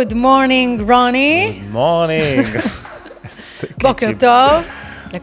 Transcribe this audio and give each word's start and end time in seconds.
Good 0.00 0.12
morning, 0.12 0.92
רוני. 0.92 1.60
Good 1.72 1.74
morning. 1.74 2.58
בוקר 3.82 4.06
טוב. 4.18 4.62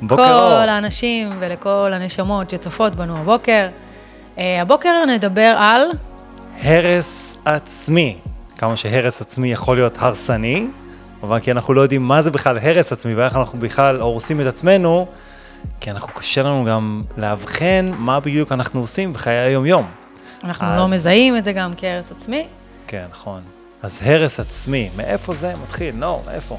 לכל 0.02 0.22
האנשים 0.70 1.30
ולכל 1.40 1.92
הנשמות 1.94 2.50
שצופות 2.50 2.95
בנו 2.95 3.17
הבוקר. 3.17 3.67
אה, 4.37 4.61
הבוקר 4.61 5.05
נדבר 5.08 5.55
על... 5.58 5.82
הרס 6.63 7.37
עצמי. 7.45 8.18
כמה 8.57 8.75
שהרס 8.75 9.21
עצמי 9.21 9.52
יכול 9.52 9.77
להיות 9.77 9.98
הרסני, 10.02 10.68
אבל 11.23 11.39
כי 11.39 11.52
אנחנו 11.52 11.73
לא 11.73 11.82
יודעים 11.82 12.02
מה 12.02 12.21
זה 12.21 12.32
בכלל 12.32 12.57
הרס 12.62 12.91
עצמי 12.91 13.16
ואיך 13.16 13.36
אנחנו 13.36 13.59
בכלל 13.59 14.02
הורסים 14.02 14.41
את 14.41 14.46
עצמנו, 14.46 15.07
כי 15.80 15.91
אנחנו 15.91 16.14
קשה 16.14 16.44
לנו 16.44 16.66
גם 16.70 17.02
לאבחן 17.18 17.91
מה 17.98 18.20
בדיוק 18.20 18.52
אנחנו 18.52 18.82
עושים 18.82 19.14
בחיי 19.14 19.38
היום-יום. 19.38 19.88
אנחנו 20.44 20.68
אז- 20.68 20.80
לא 20.80 20.88
מזהים 20.88 21.38
את 21.38 21.44
זה 21.44 21.54
גם 21.54 21.71
כהרס 21.78 22.12
עצמי. 22.12 22.48
כן, 22.88 23.05
נכון. 23.12 23.57
אז 23.84 24.00
הרס 24.02 24.39
עצמי, 24.39 24.89
מאיפה 24.96 25.36
זה 25.36 25.54
מתחיל? 25.64 25.96
נו, 25.96 26.21
מאיפה? 26.25 26.57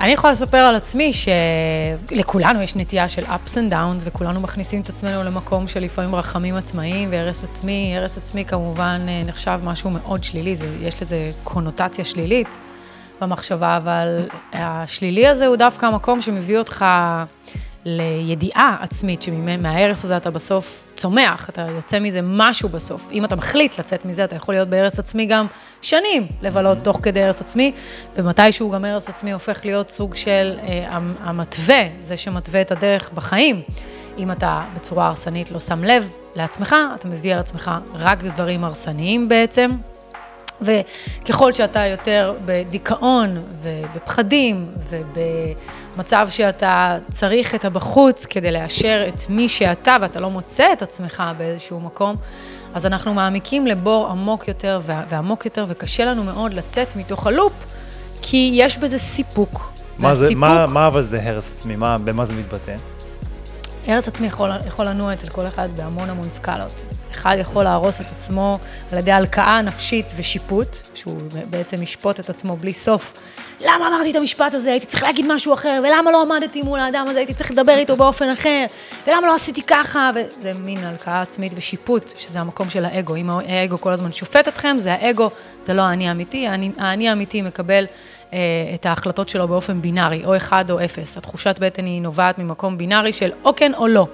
אני 0.00 0.12
יכולה 0.12 0.32
לספר 0.32 0.56
על 0.56 0.76
עצמי 0.76 1.12
שלכולנו 1.12 2.62
יש 2.62 2.76
נטייה 2.76 3.08
של 3.08 3.24
ups 3.24 3.50
and 3.54 3.72
downs, 3.72 4.00
וכולנו 4.00 4.40
מכניסים 4.40 4.80
את 4.80 4.88
עצמנו 4.88 5.24
למקום 5.24 5.68
של 5.68 5.80
לפעמים 5.80 6.14
רחמים 6.14 6.54
עצמאיים 6.54 7.08
והרס 7.12 7.44
עצמי. 7.44 7.94
הרס 7.96 8.18
עצמי 8.18 8.44
כמובן 8.44 9.00
אה, 9.08 9.22
נחשב 9.26 9.60
משהו 9.62 9.90
מאוד 9.90 10.24
שלילי, 10.24 10.56
זה, 10.56 10.66
יש 10.80 11.02
לזה 11.02 11.30
קונוטציה 11.44 12.04
שלילית 12.04 12.58
במחשבה, 13.20 13.76
אבל 13.76 14.28
השלילי 14.52 15.26
הזה 15.26 15.46
הוא 15.46 15.56
דווקא 15.56 15.86
המקום 15.86 16.22
שמביא 16.22 16.58
אותך 16.58 16.84
לידיעה 17.84 18.76
עצמית, 18.80 19.22
שמההרס 19.22 20.04
הזה 20.04 20.16
אתה 20.16 20.30
בסוף 20.30 20.93
צומח, 20.94 21.48
אתה 21.48 21.66
יוצא 21.76 21.98
מזה 21.98 22.20
משהו 22.22 22.68
בסוף. 22.68 23.08
אם 23.12 23.24
אתה 23.24 23.36
מחליט 23.36 23.78
לצאת 23.78 24.04
מזה, 24.04 24.24
אתה 24.24 24.36
יכול 24.36 24.54
להיות 24.54 24.68
בהרס 24.68 24.98
עצמי 24.98 25.26
גם 25.26 25.46
שנים, 25.82 26.26
לבלות 26.42 26.78
תוך 26.82 26.98
כדי 27.02 27.22
הרס 27.22 27.40
עצמי, 27.40 27.72
ומתישהו 28.16 28.70
גם 28.70 28.84
הרס 28.84 29.08
עצמי 29.08 29.32
הופך 29.32 29.64
להיות 29.64 29.90
סוג 29.90 30.14
של 30.14 30.58
אה, 30.62 30.84
המ- 30.88 31.14
המתווה, 31.20 31.82
זה 32.00 32.16
שמתווה 32.16 32.60
את 32.60 32.72
הדרך 32.72 33.10
בחיים. 33.14 33.62
אם 34.18 34.30
אתה 34.32 34.62
בצורה 34.74 35.06
הרסנית 35.06 35.50
לא 35.50 35.58
שם 35.58 35.84
לב 35.84 36.08
לעצמך, 36.34 36.76
אתה 36.94 37.08
מביא 37.08 37.34
על 37.34 37.38
עצמך 37.40 37.70
רק 37.94 38.22
דברים 38.24 38.64
הרסניים 38.64 39.28
בעצם. 39.28 39.70
וככל 40.62 41.52
שאתה 41.52 41.86
יותר 41.86 42.34
בדיכאון 42.44 43.42
ובפחדים 43.62 44.66
ובמצב 45.94 46.26
שאתה 46.30 46.98
צריך 47.10 47.54
את 47.54 47.64
הבחוץ 47.64 48.26
כדי 48.26 48.52
לאשר 48.52 49.04
את 49.08 49.22
מי 49.28 49.48
שאתה 49.48 49.96
ואתה 50.00 50.20
לא 50.20 50.30
מוצא 50.30 50.72
את 50.72 50.82
עצמך 50.82 51.22
באיזשהו 51.38 51.80
מקום, 51.80 52.16
אז 52.74 52.86
אנחנו 52.86 53.14
מעמיקים 53.14 53.66
לבור 53.66 54.06
עמוק 54.06 54.48
יותר 54.48 54.80
ועמוק 54.84 55.44
יותר, 55.44 55.64
וקשה 55.68 56.04
לנו 56.04 56.24
מאוד 56.24 56.54
לצאת 56.54 56.96
מתוך 56.96 57.26
הלופ, 57.26 57.52
כי 58.22 58.50
יש 58.54 58.78
בזה 58.78 58.98
סיפוק. 58.98 59.72
מה 59.98 60.14
זה, 60.14 60.34
מה, 60.34 60.66
מה 60.66 60.86
אבל 60.86 61.02
זה 61.02 61.22
הרס 61.22 61.52
עצמי? 61.54 61.76
מה, 61.76 61.98
במה 61.98 62.24
זה 62.24 62.32
מתבטא? 62.32 62.74
הרס 63.86 64.08
עצמי 64.08 64.26
יכול, 64.26 64.50
יכול 64.66 64.84
לנוע 64.84 65.12
אצל 65.12 65.28
כל 65.28 65.46
אחד 65.46 65.68
בהמון 65.76 66.10
המון 66.10 66.30
סקלות. 66.30 66.82
אחד 67.14 67.36
יכול 67.40 67.64
להרוס 67.64 68.00
את 68.00 68.06
עצמו 68.16 68.58
על 68.92 68.98
ידי 68.98 69.12
הלקאה 69.12 69.62
נפשית 69.62 70.12
ושיפוט, 70.16 70.76
שהוא 70.94 71.20
בעצם 71.50 71.82
ישפוט 71.82 72.20
את 72.20 72.30
עצמו 72.30 72.56
בלי 72.56 72.72
סוף. 72.72 73.14
למה 73.60 73.88
אמרתי 73.88 74.10
את 74.10 74.16
המשפט 74.16 74.54
הזה? 74.54 74.70
הייתי 74.70 74.86
צריך 74.86 75.02
להגיד 75.02 75.26
משהו 75.28 75.54
אחר, 75.54 75.82
ולמה 75.84 76.10
לא 76.10 76.22
עמדתי 76.22 76.62
מול 76.62 76.78
האדם 76.78 77.06
הזה? 77.08 77.18
הייתי 77.18 77.34
צריך 77.34 77.50
לדבר 77.50 77.76
איתו 77.76 77.96
באופן 77.96 78.30
אחר, 78.30 78.64
ולמה 79.06 79.26
לא 79.26 79.34
עשיתי 79.34 79.62
ככה? 79.62 80.10
וזה 80.14 80.52
מין 80.54 80.78
הלקאה 80.84 81.20
עצמית 81.20 81.52
ושיפוט, 81.56 82.12
שזה 82.18 82.40
המקום 82.40 82.70
של 82.70 82.84
האגו. 82.84 83.16
אם 83.16 83.30
האגו 83.30 83.80
כל 83.80 83.92
הזמן 83.92 84.12
שופט 84.12 84.48
אתכם, 84.48 84.76
זה 84.78 84.92
האגו, 84.92 85.30
זה 85.62 85.74
לא 85.74 85.82
האני 85.82 86.08
האמיתי. 86.08 86.46
האני, 86.78 87.08
האמיתי 87.08 87.42
מקבל 87.42 87.86
אה, 88.32 88.38
את 88.74 88.86
ההחלטות 88.86 89.28
שלו 89.28 89.48
באופן 89.48 89.82
בינארי, 89.82 90.24
או 90.24 90.36
אחד 90.36 90.70
או 90.70 90.84
אפס. 90.84 91.16
התחושת 91.16 91.58
בטן 91.60 91.84
היא 91.84 92.02
נובעת 92.02 92.38
ממקום 92.38 92.78
בינארי 92.78 93.12
של 93.12 93.32
או 93.44 93.56
כן 93.56 93.74
או 93.74 93.86
לא, 93.86 94.06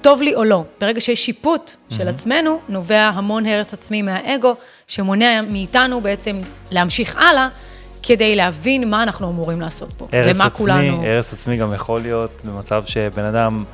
טוב 0.00 0.22
לי 0.22 0.34
או 0.34 0.44
לא. 0.44 0.64
ברגע 0.80 1.00
שיש 1.00 1.26
שיפוט 1.26 1.76
של 1.90 2.08
עצמנו, 2.08 2.60
נובע 2.68 3.10
המון 3.14 3.46
הרס 3.46 3.74
עצמי 3.74 4.02
מהאגו, 4.02 4.54
שמונע 4.86 5.40
מאיתנו 5.50 6.00
בעצם 6.00 6.40
להמשיך 6.70 7.16
הלאה, 7.16 7.48
כדי 8.02 8.36
להבין 8.36 8.90
מה 8.90 9.02
אנחנו 9.02 9.30
אמורים 9.30 9.60
לעשות 9.60 9.92
פה, 9.96 10.08
ומה 10.12 10.44
עצמי, 10.44 10.50
כולנו... 10.50 11.06
הרס 11.06 11.32
עצמי 11.32 11.56
גם 11.56 11.74
יכול 11.74 12.00
להיות 12.00 12.42
במצב 12.44 12.82
שבן 12.86 13.24
אדם 13.24 13.64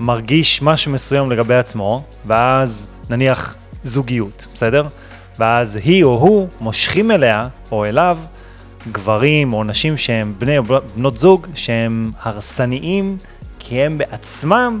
מרגיש 0.00 0.62
משהו 0.62 0.92
מסוים 0.92 1.30
לגבי 1.30 1.54
עצמו, 1.54 2.02
ואז 2.26 2.86
נניח 3.10 3.56
זוגיות, 3.82 4.46
בסדר? 4.54 4.86
ואז 5.38 5.76
היא 5.76 6.04
או 6.04 6.18
הוא 6.18 6.48
מושכים 6.60 7.10
אליה 7.10 7.48
או 7.72 7.84
אליו 7.84 8.18
גברים 8.92 9.52
או 9.52 9.64
נשים 9.64 9.96
שהם 9.96 10.34
בני 10.38 10.58
או 10.58 10.62
בנות 10.94 11.18
זוג 11.18 11.46
שהם 11.54 12.10
הרסניים, 12.22 13.16
כי 13.58 13.82
הם 13.82 13.98
בעצמם 13.98 14.80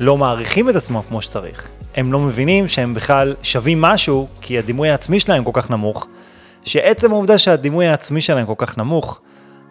לא 0.00 0.16
מעריכים 0.16 0.70
את 0.70 0.76
עצמם 0.76 1.00
כמו 1.08 1.22
שצריך. 1.22 1.68
הם 1.94 2.12
לא 2.12 2.20
מבינים 2.20 2.68
שהם 2.68 2.94
בכלל 2.94 3.34
שווים 3.42 3.80
משהו, 3.80 4.26
כי 4.40 4.58
הדימוי 4.58 4.90
העצמי 4.90 5.20
שלהם 5.20 5.44
כל 5.44 5.50
כך 5.54 5.70
נמוך, 5.70 6.06
שעצם 6.64 7.12
העובדה 7.12 7.38
שהדימוי 7.38 7.86
העצמי 7.86 8.20
שלהם 8.20 8.46
כל 8.46 8.54
כך 8.58 8.78
נמוך, 8.78 9.20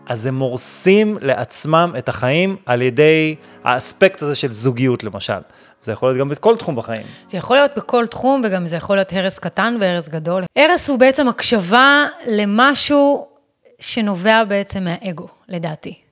אז 0.07 0.25
הם 0.25 0.39
הורסים 0.39 1.17
לעצמם 1.21 1.93
את 1.97 2.09
החיים 2.09 2.55
על 2.65 2.81
ידי 2.81 3.35
האספקט 3.63 4.21
הזה 4.21 4.35
של 4.35 4.53
זוגיות 4.53 5.03
למשל. 5.03 5.39
זה 5.81 5.91
יכול 5.91 6.09
להיות 6.09 6.19
גם 6.19 6.29
בכל 6.29 6.57
תחום 6.57 6.75
בחיים. 6.75 7.05
זה 7.27 7.37
יכול 7.37 7.57
להיות 7.57 7.71
בכל 7.77 8.07
תחום, 8.07 8.41
וגם 8.45 8.67
זה 8.67 8.75
יכול 8.75 8.95
להיות 8.95 9.13
הרס 9.13 9.39
קטן 9.39 9.77
והרס 9.81 10.09
גדול. 10.09 10.43
הרס 10.55 10.89
הוא 10.89 10.99
בעצם 10.99 11.27
הקשבה 11.27 12.05
למשהו 12.27 13.27
שנובע 13.79 14.43
בעצם 14.43 14.83
מהאגו, 14.83 15.27
לדעתי. 15.49 16.04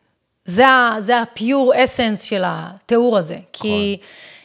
זה, 0.46 0.68
ה- 0.68 0.96
זה 1.00 1.20
הפיור 1.22 1.74
אסנס 1.84 2.22
של 2.22 2.44
התיאור 2.46 3.18
הזה. 3.18 3.38
כי 3.54 3.98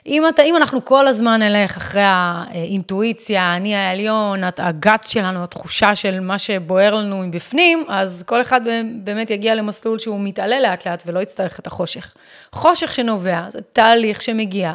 אם, 0.07 0.29
אתה, 0.29 0.43
אם 0.43 0.57
אנחנו 0.57 0.85
כל 0.85 1.07
הזמן 1.09 1.43
נלך 1.43 1.77
אחרי 1.77 2.03
האינטואיציה, 2.05 3.43
האני 3.43 3.77
העליון, 3.77 4.41
הגץ 4.59 5.09
שלנו, 5.09 5.45
התחושה 5.45 5.95
של 5.95 6.21
מה 6.21 6.39
שבוער 6.39 6.95
לנו 6.95 7.19
מבפנים, 7.19 7.85
אז 7.89 8.23
כל 8.27 8.43
אחד 8.43 8.61
באמת 9.05 9.31
יגיע 9.31 9.55
למסלול 9.55 9.99
שהוא 9.99 10.21
מתעלה 10.21 10.61
לאט 10.61 10.87
לאט 10.87 11.03
ולא 11.07 11.21
יצטרך 11.21 11.59
את 11.61 11.67
החושך. 11.67 12.15
חושך 12.53 12.95
שנובע, 12.95 13.43
זה 13.49 13.59
תהליך 13.73 14.23
שמגיע. 14.23 14.73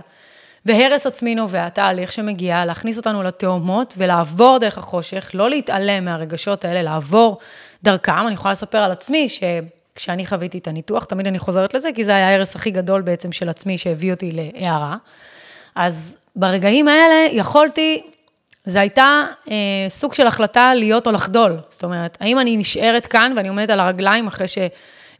והרס 0.65 1.07
עצמי 1.07 1.35
נובע, 1.35 1.69
תהליך 1.69 2.11
שמגיע 2.11 2.65
להכניס 2.65 2.97
אותנו 2.97 3.23
לתאומות 3.23 3.93
ולעבור 3.97 4.57
דרך 4.57 4.77
החושך, 4.77 5.29
לא 5.33 5.49
להתעלם 5.49 6.05
מהרגשות 6.05 6.65
האלה, 6.65 6.81
לעבור 6.81 7.37
דרכם. 7.83 8.27
אני 8.27 8.33
יכולה 8.33 8.51
לספר 8.51 8.77
על 8.77 8.91
עצמי 8.91 9.27
שכשאני 9.95 10.25
חוויתי 10.25 10.57
את 10.57 10.67
הניתוח, 10.67 11.03
תמיד 11.03 11.27
אני 11.27 11.39
חוזרת 11.39 11.73
לזה, 11.73 11.89
כי 11.95 12.05
זה 12.05 12.15
היה 12.15 12.29
ההרס 12.29 12.55
הכי 12.55 12.71
גדול 12.71 13.01
בעצם 13.01 13.31
של 13.31 13.49
עצמי 13.49 13.77
שהביא 13.77 14.13
אותי 14.13 14.31
להערה. 14.31 14.97
אז 15.75 16.17
ברגעים 16.35 16.87
האלה 16.87 17.27
יכולתי, 17.31 18.01
זו 18.65 18.79
הייתה 18.79 19.23
אה, 19.51 19.55
סוג 19.89 20.13
של 20.13 20.27
החלטה 20.27 20.73
להיות 20.73 21.07
או 21.07 21.11
לחדול. 21.11 21.57
זאת 21.69 21.83
אומרת, 21.83 22.17
האם 22.21 22.39
אני 22.39 22.57
נשארת 22.57 23.05
כאן 23.05 23.33
ואני 23.35 23.47
עומדת 23.47 23.69
על 23.69 23.79
הרגליים 23.79 24.27
אחרי 24.27 24.47
ש... 24.47 24.57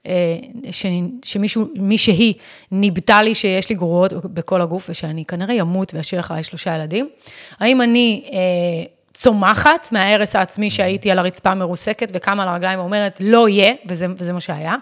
אה, 0.07 0.37
ש, 0.71 0.85
שמישהו, 1.23 1.67
מישהי 1.75 2.33
ניבטה 2.71 3.21
לי 3.21 3.35
שיש 3.35 3.69
לי 3.69 3.75
גרורות 3.75 4.13
בכל 4.13 4.61
הגוף 4.61 4.89
ושאני 4.89 5.25
כנראה 5.25 5.61
אמות 5.61 5.93
ואשאיר 5.93 6.21
אחריי 6.21 6.43
שלושה 6.43 6.75
ילדים. 6.75 7.09
האם 7.59 7.81
אני 7.81 8.23
אה, 8.33 8.39
צומחת 9.13 9.89
מההרס 9.91 10.35
העצמי 10.35 10.69
שהייתי 10.69 11.11
על 11.11 11.19
הרצפה 11.19 11.53
מרוסקת 11.53 12.11
וקמה 12.13 12.43
על 12.43 12.49
הרגליים 12.49 12.79
ואומרת 12.79 13.17
לא 13.19 13.49
יהיה, 13.49 13.73
וזה, 13.87 14.07
וזה 14.17 14.33
מה 14.33 14.39
שהיה, 14.39 14.75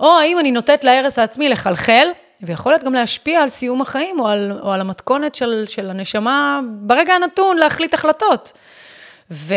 או 0.00 0.18
האם 0.18 0.38
אני 0.38 0.50
נותנת 0.50 0.84
להרס 0.84 1.18
העצמי 1.18 1.48
לחלחל, 1.48 2.08
ויכול 2.42 2.72
להיות 2.72 2.84
גם 2.84 2.94
להשפיע 2.94 3.42
על 3.42 3.48
סיום 3.48 3.80
החיים 3.80 4.20
או 4.20 4.28
על, 4.28 4.58
או 4.62 4.72
על 4.72 4.80
המתכונת 4.80 5.34
של, 5.34 5.64
של 5.66 5.90
הנשמה 5.90 6.60
ברגע 6.80 7.14
הנתון 7.14 7.56
להחליט 7.56 7.94
החלטות. 7.94 8.52
ו... 9.30 9.54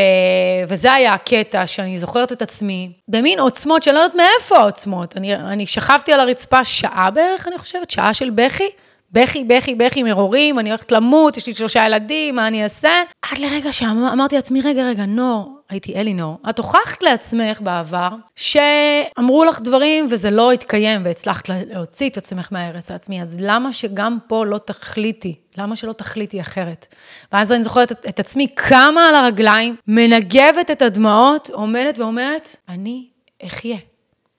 וזה 0.67 0.93
היה 0.93 1.13
הקטע 1.13 1.67
שאני 1.67 1.99
זוכרת 1.99 2.31
את 2.31 2.41
עצמי, 2.41 2.91
במין 3.07 3.39
עוצמות 3.39 3.83
שאני 3.83 3.95
לא 3.95 3.99
יודעת 3.99 4.15
מאיפה 4.15 4.57
העוצמות. 4.57 5.17
אני, 5.17 5.35
אני 5.35 5.65
שכבתי 5.65 6.13
על 6.13 6.19
הרצפה 6.19 6.63
שעה 6.63 7.11
בערך, 7.11 7.47
אני 7.47 7.57
חושבת, 7.57 7.91
שעה 7.91 8.13
של 8.13 8.29
בכי. 8.29 8.69
בכי, 9.11 9.43
בכי, 9.43 9.75
בכי, 9.75 10.03
מרורים, 10.03 10.59
אני 10.59 10.69
הולכת 10.69 10.91
למות, 10.91 11.37
יש 11.37 11.47
לי 11.47 11.55
שלושה 11.55 11.85
ילדים, 11.85 12.35
מה 12.35 12.47
אני 12.47 12.63
אעשה? 12.63 12.91
עד 13.21 13.37
לרגע 13.37 13.71
שאמרתי 13.71 14.35
לעצמי, 14.35 14.61
רגע, 14.61 14.83
רגע, 14.83 15.05
נור, 15.05 15.59
הייתי 15.69 15.95
אלינור, 15.95 16.37
את 16.49 16.59
הוכחת 16.59 17.03
לעצמך 17.03 17.61
בעבר, 17.61 18.09
שאמרו 18.35 19.45
לך 19.45 19.61
דברים 19.61 20.07
וזה 20.11 20.31
לא 20.31 20.51
התקיים, 20.51 21.01
והצלחת 21.05 21.49
להוציא 21.49 22.09
את 22.09 22.17
עצמך 22.17 22.47
מההרס 22.51 22.91
העצמי, 22.91 23.21
אז 23.21 23.37
למה 23.39 23.73
שגם 23.73 24.17
פה 24.27 24.45
לא 24.45 24.57
תחליטי? 24.57 25.35
למה 25.57 25.75
שלא 25.75 25.93
תחליטי 25.93 26.41
אחרת? 26.41 26.87
ואז 27.31 27.51
אני 27.51 27.63
זוכרת 27.63 27.91
את, 27.91 28.05
את 28.09 28.19
עצמי 28.19 28.47
קמה 28.47 29.09
על 29.09 29.15
הרגליים, 29.15 29.75
מנגבת 29.87 30.71
את 30.71 30.81
הדמעות, 30.81 31.49
עומדת 31.49 31.99
ואומרת, 31.99 32.55
אני 32.69 33.07
אחיה. 33.45 33.77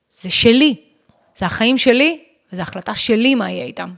זה 0.08 0.30
שלי. 0.30 0.74
זה 1.36 1.46
החיים 1.46 1.78
שלי, 1.78 2.18
וזו 2.52 2.62
החלטה 2.62 2.94
שלי 2.94 3.34
מה 3.34 3.50
יהיה 3.50 3.64
איתם. 3.64 3.90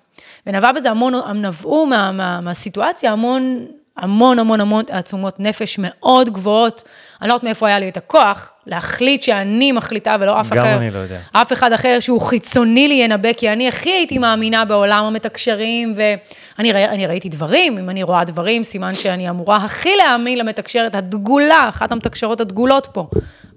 ונבע 0.49 0.73
בזה 0.73 0.91
המון, 0.91 1.15
נבעו 1.35 1.87
מה, 1.87 2.13
מה, 2.13 2.41
מהסיטואציה 2.41 3.13
המון 3.13 3.67
המון 3.99 4.39
המון 4.39 4.61
המון 4.61 4.85
תעצומות 4.85 5.41
נפש 5.41 5.77
מאוד 5.79 6.31
גבוהות. 6.31 6.83
אני 7.23 7.29
לא 7.29 7.35
יודעת 7.35 7.45
מאיפה 7.45 7.69
היה 7.69 7.79
לי 7.79 7.89
את 7.89 7.97
הכוח 7.97 8.53
להחליט 8.67 9.23
שאני 9.23 9.73
מחליטה 9.73 10.17
ולא 10.21 10.41
אף 10.41 10.51
גם 10.51 10.59
אחר. 10.59 10.77
אני 10.77 10.91
לא 10.91 10.99
יודע. 10.99 11.19
אף 11.33 11.53
אחד 11.53 11.73
אחר 11.73 11.97
שהוא 12.01 12.21
חיצוני 12.21 12.89
לי 12.89 12.95
ינבא, 12.95 13.33
כי 13.33 13.53
אני 13.53 13.69
הכי 13.69 13.91
הייתי 13.91 14.19
מאמינה 14.19 14.65
בעולם 14.65 15.05
המתקשרים, 15.05 15.95
ואני 15.97 16.73
ראי, 16.73 16.85
אני 16.85 17.07
ראיתי 17.07 17.29
דברים, 17.29 17.79
אם 17.79 17.91
אני 17.91 18.03
רואה 18.03 18.25
דברים, 18.25 18.65
סימן 18.65 18.95
שאני 18.95 19.31
אמורה 19.31 19.57
הכי 19.57 19.97
להאמין 19.97 20.39
למתקשרת 20.39 20.95
הדגולה, 20.95 21.69
אחת 21.69 21.93
המתקשרות 21.93 22.41
הדגולות 22.41 22.89
פה 22.93 23.09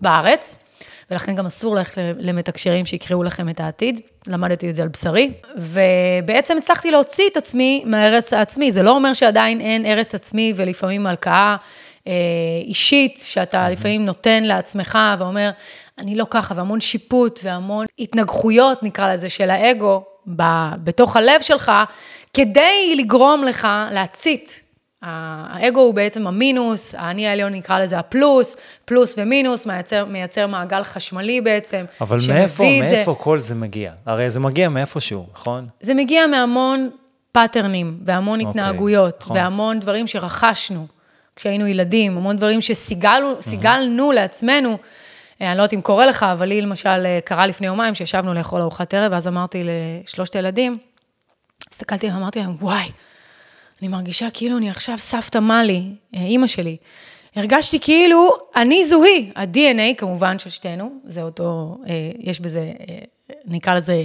בארץ. 0.02 0.58
ולכן 1.12 1.36
גם 1.36 1.46
אסור 1.46 1.75
ללכת 1.75 2.02
למתקשרים 2.19 2.86
שיקראו 2.86 3.24
לכם 3.24 3.50
את 3.50 3.60
העתיד. 3.60 4.02
למדתי 4.28 4.69
את 4.69 4.75
זה 4.75 4.81
על 4.81 4.88
בשרי, 4.88 5.31
ובעצם 5.56 6.58
הצלחתי 6.58 6.92
להוציא 6.92 7.30
את 7.31 7.38
עצמי 7.38 7.84
מההרס 7.86 8.34
העצמי. 8.34 8.72
זה 8.72 8.84
לא 8.84 8.96
אומר 8.96 9.13
שעדיין 9.13 9.62
אין 9.62 9.86
הרס 9.86 10.16
עצמי 10.16 10.54
ולפעמים 10.56 11.08
הלקאה 11.08 11.56
אה, 12.08 12.13
אישית, 12.63 13.19
שאתה 13.25 13.69
לפעמים 13.69 14.06
נותן 14.06 14.44
לעצמך 14.44 14.98
ואומר, 15.19 15.50
אני 15.98 16.16
לא 16.16 16.25
ככה, 16.30 16.54
והמון 16.58 16.81
שיפוט 16.81 17.40
והמון 17.44 17.86
התנגחויות, 18.00 18.84
נקרא 18.84 19.13
לזה, 19.13 19.30
של 19.30 19.50
האגו, 19.50 20.04
ב, 20.36 20.44
בתוך 20.84 21.16
הלב 21.16 21.42
שלך, 21.42 21.72
כדי 22.34 22.96
לגרום 22.98 23.44
לך 23.44 23.68
להצית 23.92 24.62
האגו 25.01 25.80
הוא 25.80 25.94
בעצם 25.94 26.27
המינוס, 26.27 26.95
האני 26.98 27.27
העליון 27.27 27.53
נקרא 27.53 27.80
לזה 27.80 28.00
הפלוס, 28.00 28.57
פלוס 28.86 29.15
ומינוס, 29.18 29.65
מייצר, 29.65 30.06
מייצר 30.06 30.48
מעגל 30.48 30.83
חשמלי 30.83 31.42
בעצם, 31.42 31.86
אבל 32.01 32.18
מאיפה, 32.30 32.63
מאיפה 32.63 33.12
זה. 33.13 33.19
כל 33.19 33.38
זה 33.38 33.56
מגיע? 33.56 33.92
הרי 34.06 34.30
זה 34.30 34.39
מגיע 34.39 34.69
מאיפשהו, 34.69 35.25
נכון? 35.33 35.68
זה 35.81 35.94
מגיע 35.94 36.27
מהמון 36.27 36.89
pattern 37.31 37.78
ים, 37.78 37.98
והמון 38.06 38.39
okay, 38.39 38.45
אוקיי, 38.45 38.62
התנהגויות, 38.62 39.18
נכון. 39.21 39.38
והמון 39.38 39.80
דברים 39.80 40.07
שרכשנו 40.07 40.88
כשהיינו 41.36 41.68
ילדים, 41.68 42.18
המון 42.18 42.38
דברים 42.38 42.62
שסיגלנו 42.62 43.36
mm-hmm. 43.39 44.13
לעצמנו. 44.13 44.77
אה, 45.42 45.50
אני 45.50 45.57
לא 45.57 45.63
יודעת 45.63 45.74
אם 45.74 45.81
קורה 45.81 46.06
לך, 46.06 46.24
אבל 46.24 46.48
לי 46.48 46.62
למשל 46.62 47.06
אה, 47.06 47.19
קרה 47.25 47.45
לפני 47.45 47.68
יומיים 47.68 47.95
שישבנו 47.95 48.33
לאכול 48.33 48.62
ארוחת 48.62 48.94
ערב, 48.94 49.12
ואז 49.12 49.27
אמרתי 49.27 49.63
לשלושת 49.63 50.36
הילדים, 50.36 50.77
הסתכלתי 51.71 52.07
ואמרתי 52.07 52.39
להם, 52.39 52.56
וואי, 52.62 52.92
אני 53.81 53.88
מרגישה 53.88 54.28
כאילו 54.33 54.57
אני 54.57 54.69
עכשיו 54.69 54.98
סבתא 54.98 55.38
מלי, 55.38 55.83
אה, 56.16 56.22
אימא 56.22 56.48
שלי. 56.48 56.78
הרגשתי 57.36 57.80
כאילו 57.80 58.30
אני 58.56 58.86
זו 58.86 59.01
היא, 59.01 59.31
ה-DNA 59.36 59.95
כמובן 59.98 60.39
של 60.39 60.50
שתינו, 60.50 60.92
זה 61.06 61.22
אותו, 61.22 61.78
אה, 61.88 62.12
יש 62.19 62.39
בזה, 62.39 62.60
אה, 62.60 63.00
נקרא 63.45 63.75
לזה 63.75 64.04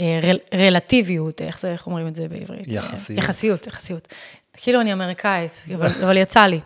רל, 0.00 0.38
רלטיביות, 0.54 1.42
איך 1.42 1.60
זה, 1.60 1.72
איך 1.72 1.86
אומרים 1.86 2.08
את 2.08 2.14
זה 2.14 2.28
בעברית? 2.28 2.64
יחסיות. 2.66 3.18
יחסיות, 3.18 3.66
יחסיות. 3.66 4.14
כאילו 4.56 4.80
אני 4.80 4.92
אמריקאית, 4.92 5.64
אבל, 5.74 5.86
אבל 5.86 6.16
יצא 6.16 6.46
לי. 6.46 6.60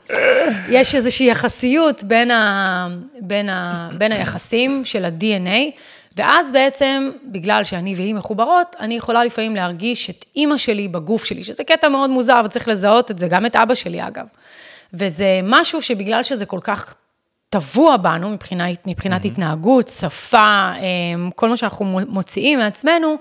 יש 0.69 0.95
איזושהי 0.95 1.31
יחסיות 1.31 2.05
בין, 2.05 2.31
ה, 2.31 2.89
בין, 3.21 3.49
ה, 3.49 3.89
בין 3.99 4.13
היחסים 4.13 4.85
של 4.85 5.05
ה-DNA, 5.05 5.79
ואז 6.17 6.53
בעצם, 6.53 7.11
בגלל 7.25 7.65
שאני 7.65 7.95
והיא 7.95 8.15
מחוברות, 8.15 8.77
אני 8.81 8.95
יכולה 8.95 9.25
לפעמים 9.25 9.57
להרגיש 9.57 10.11
את 10.11 10.25
אימא 10.37 10.57
שלי 10.57 10.89
בגוף 10.89 11.25
שלי, 11.25 11.45
שזה 11.45 11.65
קטע 11.65 11.89
מאוד 11.89 12.11
מוזר 12.11 12.43
וצריך 12.45 12.69
לזהות 12.69 13.11
את 13.11 13.19
זה, 13.19 13.29
גם 13.29 13.47
את 13.47 13.57
אבא 13.57 13.75
שלי 13.75 14.07
אגב. 14.07 14.27
וזה 14.95 15.41
משהו 15.43 15.83
שבגלל 15.83 16.23
שזה 16.23 16.47
כל 16.47 16.61
כך 16.61 16.95
טבוע 17.49 17.97
בנו 17.97 18.31
מבחינה, 18.31 18.67
מבחינת 18.87 19.25
mm-hmm. 19.25 19.27
התנהגות, 19.27 19.89
שפה, 19.89 20.73
אמ, 20.81 21.31
כל 21.37 21.49
מה 21.49 21.57
שאנחנו 21.57 22.01
מוציאים 22.09 22.59
מעצמנו, 22.59 23.17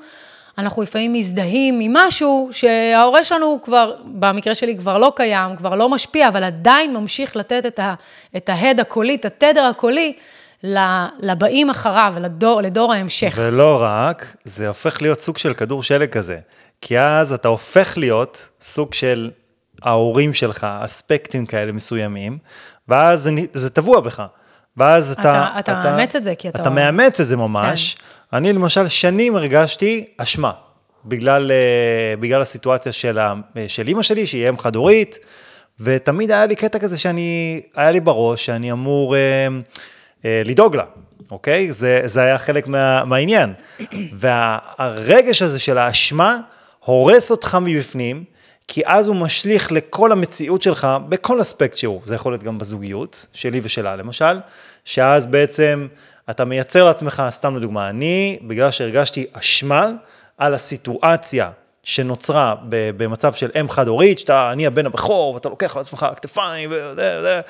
אנחנו 0.57 0.81
לפעמים 0.81 1.13
מזדהים 1.13 1.79
עם 1.79 1.93
משהו 1.93 2.49
שההורה 2.51 3.23
שלנו 3.23 3.59
כבר, 3.63 3.95
במקרה 4.05 4.55
שלי 4.55 4.77
כבר 4.77 4.97
לא 4.97 5.13
קיים, 5.15 5.55
כבר 5.55 5.75
לא 5.75 5.89
משפיע, 5.89 6.27
אבל 6.27 6.43
עדיין 6.43 6.93
ממשיך 6.93 7.35
לתת 7.35 7.65
את, 7.65 7.79
ה, 7.79 7.93
את 8.37 8.49
ההד 8.49 8.79
הקולי, 8.79 9.15
את 9.15 9.25
התדר 9.25 9.65
הקולי. 9.65 10.13
לבאים 11.19 11.69
אחריו, 11.69 12.13
לדור, 12.19 12.61
לדור 12.61 12.93
ההמשך. 12.93 13.33
ולא 13.37 13.79
רק, 13.81 14.35
זה 14.43 14.67
הופך 14.67 15.01
להיות 15.01 15.21
סוג 15.21 15.37
של 15.37 15.53
כדור 15.53 15.83
שלג 15.83 16.09
כזה. 16.09 16.37
כי 16.81 16.99
אז 16.99 17.33
אתה 17.33 17.47
הופך 17.47 17.97
להיות 17.97 18.49
סוג 18.61 18.93
של 18.93 19.31
ההורים 19.81 20.33
שלך, 20.33 20.67
אספקטים 20.79 21.45
כאלה 21.45 21.71
מסוימים, 21.71 22.37
ואז 22.87 23.21
זה, 23.21 23.29
זה 23.53 23.69
טבוע 23.69 23.99
בך. 23.99 24.23
ואז 24.77 25.11
אתה... 25.11 25.19
אתה, 25.19 25.59
אתה, 25.59 25.81
אתה 25.81 25.91
מאמץ 25.91 26.15
את 26.15 26.23
זה, 26.23 26.35
כי 26.35 26.49
אתה... 26.49 26.61
אתה 26.61 26.69
מאמץ 26.69 27.19
את 27.19 27.25
זה 27.25 27.37
ממש. 27.37 27.95
כן. 27.95 28.37
אני 28.37 28.53
למשל 28.53 28.87
שנים 28.87 29.35
הרגשתי 29.35 30.05
אשמה, 30.17 30.51
בגלל, 31.05 31.51
אה, 31.51 32.15
בגלל 32.19 32.41
הסיטואציה 32.41 32.91
של, 32.91 33.19
ה, 33.19 33.33
של 33.67 33.87
אימא 33.87 34.01
שלי, 34.01 34.27
שהיא 34.27 34.49
אם 34.49 34.57
חד-הורית, 34.57 35.17
ותמיד 35.79 36.31
היה 36.31 36.45
לי 36.45 36.55
קטע 36.55 36.79
כזה 36.79 36.97
שאני, 36.97 37.61
היה 37.75 37.91
לי 37.91 37.99
בראש 37.99 38.45
שאני 38.45 38.71
אמור... 38.71 39.15
אה, 40.25 40.41
לדאוג 40.45 40.75
לה, 40.75 40.83
אוקיי? 41.31 41.71
זה, 41.71 42.01
זה 42.05 42.21
היה 42.21 42.37
חלק 42.37 42.67
מה, 42.67 43.05
מהעניין. 43.05 43.53
והרגש 44.13 45.41
הזה 45.41 45.59
של 45.59 45.77
האשמה 45.77 46.37
הורס 46.79 47.31
אותך 47.31 47.57
מבפנים, 47.61 48.23
כי 48.67 48.81
אז 48.85 49.07
הוא 49.07 49.15
משליך 49.15 49.71
לכל 49.71 50.11
המציאות 50.11 50.61
שלך 50.61 50.87
בכל 51.09 51.41
אספקט 51.41 51.77
שהוא. 51.77 52.01
זה 52.05 52.15
יכול 52.15 52.31
להיות 52.31 52.43
גם 52.43 52.57
בזוגיות, 52.57 53.25
שלי 53.33 53.59
ושלה 53.63 53.95
למשל, 53.95 54.39
שאז 54.85 55.27
בעצם 55.27 55.87
אתה 56.29 56.45
מייצר 56.45 56.83
לעצמך, 56.83 57.23
סתם 57.29 57.57
לדוגמה, 57.57 57.89
אני, 57.89 58.39
בגלל 58.41 58.71
שהרגשתי 58.71 59.25
אשמה 59.33 59.91
על 60.37 60.53
הסיטואציה 60.53 61.49
שנוצרה 61.83 62.55
במצב 62.69 63.33
של 63.33 63.49
אם 63.59 63.69
חד-הורית, 63.69 64.19
שאתה, 64.19 64.51
אני 64.51 64.67
הבן 64.67 64.85
הבכור, 64.85 65.33
ואתה 65.33 65.49
לוקח 65.49 65.75
על 65.75 65.81
עצמך 65.81 66.05
כתפיים, 66.15 66.69
וזה, 66.73 67.17
וזה, 67.19 67.41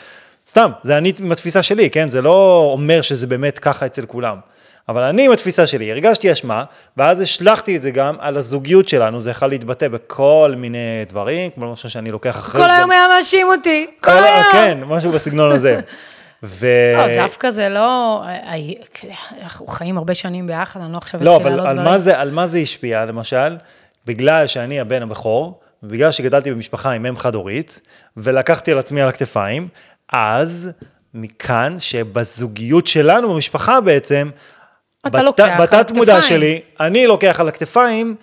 סתם, 0.46 0.72
זה 0.84 0.98
אני 0.98 1.14
עם 1.20 1.32
התפיסה 1.32 1.64
שלי, 1.64 1.90
כן? 1.90 2.10
זה 2.10 2.22
לא 2.22 2.70
אומר 2.74 3.02
שזה 3.02 3.28
באמת 3.28 3.60
ככה 3.60 3.86
אצל 3.86 4.06
כולם. 4.06 4.38
אבל 4.90 5.04
אני 5.04 5.26
עם 5.26 5.32
התפיסה 5.32 5.68
שלי, 5.68 5.92
הרגשתי 5.92 6.32
אשמה, 6.32 6.64
ואז 6.98 7.22
השלכתי 7.22 7.78
את 7.78 7.82
זה 7.82 7.92
גם 7.92 8.16
על 8.20 8.38
הזוגיות 8.38 8.88
שלנו, 8.88 9.20
זה 9.20 9.32
יכול 9.32 9.48
להתבטא 9.48 9.88
בכל 9.88 10.54
מיני 10.58 11.06
דברים, 11.08 11.52
כמו 11.56 11.66
למשל 11.66 11.88
שאני 11.88 12.12
לוקח 12.12 12.36
אחרי... 12.36 12.62
כל 12.62 12.72
היום 12.72 12.92
היה 12.92 13.08
מאשים 13.08 13.48
אותי, 13.48 13.88
כל 14.00 14.12
היום. 14.12 14.44
כן, 14.52 14.78
משהו 14.86 15.12
בסגנון 15.12 15.52
הזה. 15.52 15.80
ו... 16.44 16.68
לא, 16.98 17.16
דווקא 17.16 17.50
זה 17.50 17.70
לא, 17.70 18.24
אנחנו 19.42 19.68
חיים 19.68 19.98
הרבה 19.98 20.14
שנים 20.14 20.48
ביחד, 20.48 20.82
אני 20.82 20.94
לא 20.94 20.98
עכשיו 20.98 21.24
לא, 21.24 21.36
אבל 21.36 21.60
על 21.60 21.84
מה, 21.84 21.98
זה, 21.98 22.20
על 22.20 22.32
מה 22.32 22.48
זה 22.48 22.60
השפיע, 22.60 23.06
למשל? 23.06 23.58
בגלל 24.06 24.48
שאני 24.48 24.80
הבן 24.80 25.02
הבכור, 25.02 25.60
ובגלל 25.84 26.12
שגדלתי 26.12 26.52
במשפחה 26.52 26.92
עם 26.92 27.06
אם 27.06 27.18
חד-הורית, 27.18 27.82
ולקחתי 28.18 28.72
על 28.72 28.80
עצמי 28.80 29.02
על 29.02 29.10
הכתפיים, 29.10 29.68
אז 30.12 30.72
מכאן 31.14 31.76
שבזוגיות 31.80 32.88
שלנו, 32.88 33.34
במשפחה 33.34 33.82
בעצם, 33.82 34.30
אתה 35.08 35.18
בת, 35.18 35.24
לוקח 35.24 35.48
על. 35.58 35.62
בתת 35.62 35.92
מודע 35.92 36.22
שלי, 36.22 36.62
אני 36.80 37.08
לוקח 37.08 37.40
על 37.40 37.48
הכתפיים, 37.48 38.16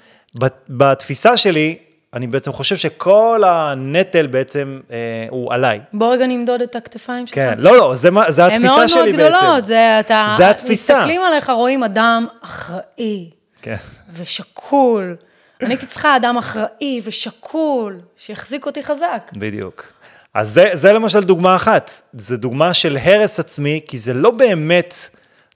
בתפיסה 0.68 1.36
שלי, 1.36 1.78
אני 2.14 2.26
בעצם 2.26 2.52
חושב 2.52 2.76
שכל 2.76 3.42
הנטל 3.46 4.26
בעצם 4.26 4.80
אה, 4.90 4.96
הוא 5.30 5.54
עליי. 5.54 5.80
בוא 5.92 6.12
רגע 6.12 6.26
נמדוד 6.26 6.62
את 6.62 6.76
הכתפיים 6.76 7.26
שלך. 7.26 7.34
כן, 7.34 7.54
לא, 7.58 7.76
לא, 7.76 7.94
זה, 7.94 8.08
זה 8.28 8.46
התפיסה 8.46 8.88
שלי 8.88 9.12
בעצם. 9.12 9.20
הן 9.20 9.20
מאוד 9.20 9.30
מאוד 9.30 9.42
גדולות, 9.42 9.64
זה 9.64 10.00
אתה... 10.00 10.34
זה 10.36 10.50
התפיסה. 10.50 10.94
מסתכלים 10.94 11.20
עליך, 11.22 11.50
רואים 11.50 11.84
אדם 11.84 12.26
אחראי. 12.40 13.30
כן. 13.62 13.76
ושקול. 14.14 15.16
אני 15.62 15.68
הייתי 15.68 15.86
צריכה 15.86 16.16
אדם 16.16 16.36
אחראי 16.38 17.00
ושקול, 17.04 18.00
שיחזיק 18.18 18.66
אותי 18.66 18.82
חזק. 18.82 19.30
בדיוק. 19.32 19.92
אז 20.38 20.48
זה, 20.52 20.70
זה 20.72 20.92
למשל 20.92 21.20
דוגמה 21.20 21.56
אחת, 21.56 22.02
זה 22.12 22.36
דוגמה 22.36 22.74
של 22.74 22.96
הרס 22.96 23.40
עצמי, 23.40 23.80
כי 23.88 23.98
זה 23.98 24.12
לא 24.12 24.30
באמת, 24.30 24.94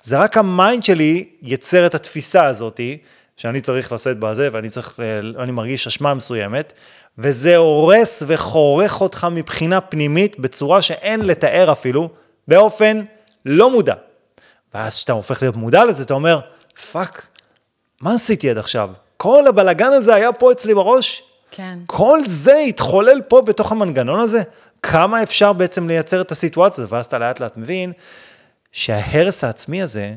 זה 0.02 0.18
רק 0.18 0.36
ה 0.36 0.46
mind 0.46 0.84
שלי 0.84 1.24
יצר 1.42 1.86
את 1.86 1.94
התפיסה 1.94 2.44
הזאתי, 2.44 2.98
שאני 3.36 3.60
צריך 3.60 3.92
לשאת 3.92 4.18
בזה, 4.18 4.48
ואני 4.52 4.68
צריך, 4.68 5.00
אני 5.38 5.52
מרגיש 5.52 5.86
אשמה 5.86 6.14
מסוימת, 6.14 6.72
וזה 7.18 7.56
הורס 7.56 8.22
וחורך 8.26 9.00
אותך 9.00 9.26
מבחינה 9.30 9.80
פנימית 9.80 10.38
בצורה 10.38 10.82
שאין 10.82 11.20
לתאר 11.20 11.72
אפילו, 11.72 12.08
באופן 12.48 13.02
לא 13.46 13.70
מודע. 13.70 13.94
ואז 14.74 14.96
כשאתה 14.96 15.12
הופך 15.12 15.42
להיות 15.42 15.56
מודע 15.56 15.84
לזה, 15.84 16.02
אתה 16.02 16.14
אומר, 16.14 16.40
fuck, 16.92 17.26
מה 18.00 18.14
עשיתי 18.14 18.50
עד 18.50 18.58
עכשיו? 18.58 18.90
כל 19.16 19.46
הבלגן 19.46 19.92
הזה 19.92 20.14
היה 20.14 20.32
פה 20.32 20.52
אצלי 20.52 20.74
בראש? 20.74 21.22
כן. 21.50 21.78
כל 21.86 22.18
זה 22.26 22.54
התחולל 22.54 23.20
פה 23.28 23.40
בתוך 23.40 23.72
המנגנון 23.72 24.20
הזה? 24.20 24.42
כמה 24.82 25.22
אפשר 25.22 25.52
בעצם 25.52 25.88
לייצר 25.88 26.20
את 26.20 26.30
הסיטואציה, 26.30 26.84
ואז 26.88 27.06
אתה 27.06 27.18
לאט 27.18 27.40
לאט 27.40 27.56
מבין 27.56 27.92
שההרס 28.72 29.44
העצמי 29.44 29.82
הזה 29.82 30.14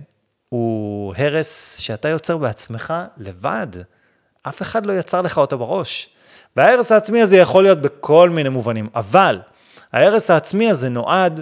הוא 0.49 1.13
הרס 1.17 1.77
שאתה 1.79 2.09
יוצר 2.09 2.37
בעצמך 2.37 2.93
לבד. 3.17 3.67
אף 4.43 4.61
אחד 4.61 4.85
לא 4.85 4.93
יצר 4.93 5.21
לך 5.21 5.37
אותו 5.37 5.57
בראש. 5.57 6.09
וההרס 6.55 6.91
העצמי 6.91 7.21
הזה 7.21 7.37
יכול 7.37 7.63
להיות 7.63 7.81
בכל 7.81 8.29
מיני 8.29 8.49
מובנים, 8.49 8.89
אבל 8.95 9.39
ההרס 9.93 10.31
העצמי 10.31 10.71
הזה 10.71 10.89
נועד 10.89 11.41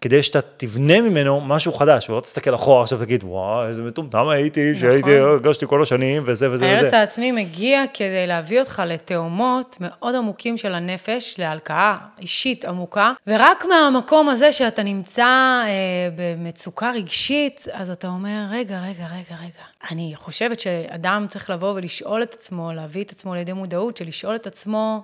כדי 0.00 0.22
שאתה 0.22 0.40
תבנה 0.56 1.00
ממנו 1.00 1.40
משהו 1.40 1.72
חדש, 1.72 2.10
ולא 2.10 2.20
תסתכל 2.20 2.54
אחורה 2.54 2.82
עכשיו 2.82 2.98
ותגיד, 3.00 3.24
וואו, 3.24 3.66
איזה 3.66 3.82
מטומטם 3.82 4.28
הייתי, 4.28 4.70
נכון. 4.70 4.80
שהייתי, 4.80 5.18
הרגשתי 5.18 5.66
כל 5.68 5.82
השנים, 5.82 6.22
וזה 6.26 6.50
וזה 6.50 6.66
ההרס 6.66 6.86
וזה. 6.86 6.98
העצמי 6.98 7.32
מגיע 7.32 7.84
כדי 7.94 8.26
להביא 8.26 8.60
אותך 8.60 8.82
לתאומות 8.86 9.76
מאוד 9.80 10.14
עמוקים 10.14 10.56
של 10.56 10.74
הנפש, 10.74 11.34
להלקאה 11.38 11.96
אישית 12.20 12.64
עמוקה, 12.64 13.12
ורק 13.26 13.64
מהמקום 13.64 14.28
הזה 14.28 14.52
שאתה 14.52 14.82
נמצא 14.82 15.24
אה, 15.24 15.68
במצוקה 16.16 16.90
רגשית, 16.90 17.66
אז 17.72 17.90
אתה 17.90 18.08
אומר, 18.08 18.44
רגע, 18.50 18.80
רגע, 18.80 19.04
רגע, 19.06 19.36
רגע. 19.42 19.90
אני 19.90 20.12
חושבת 20.16 20.60
שאדם 20.60 21.26
צריך 21.28 21.50
לבוא 21.50 21.72
ולשאול 21.72 22.22
את 22.22 22.34
עצמו, 22.34 22.72
להביא 22.72 23.04
את 23.04 23.10
עצמו 23.10 23.34
לידי 23.34 23.52
מודעות, 23.52 23.96
של 23.96 24.06
לשאול 24.06 24.36
את 24.36 24.46
עצמו, 24.46 25.02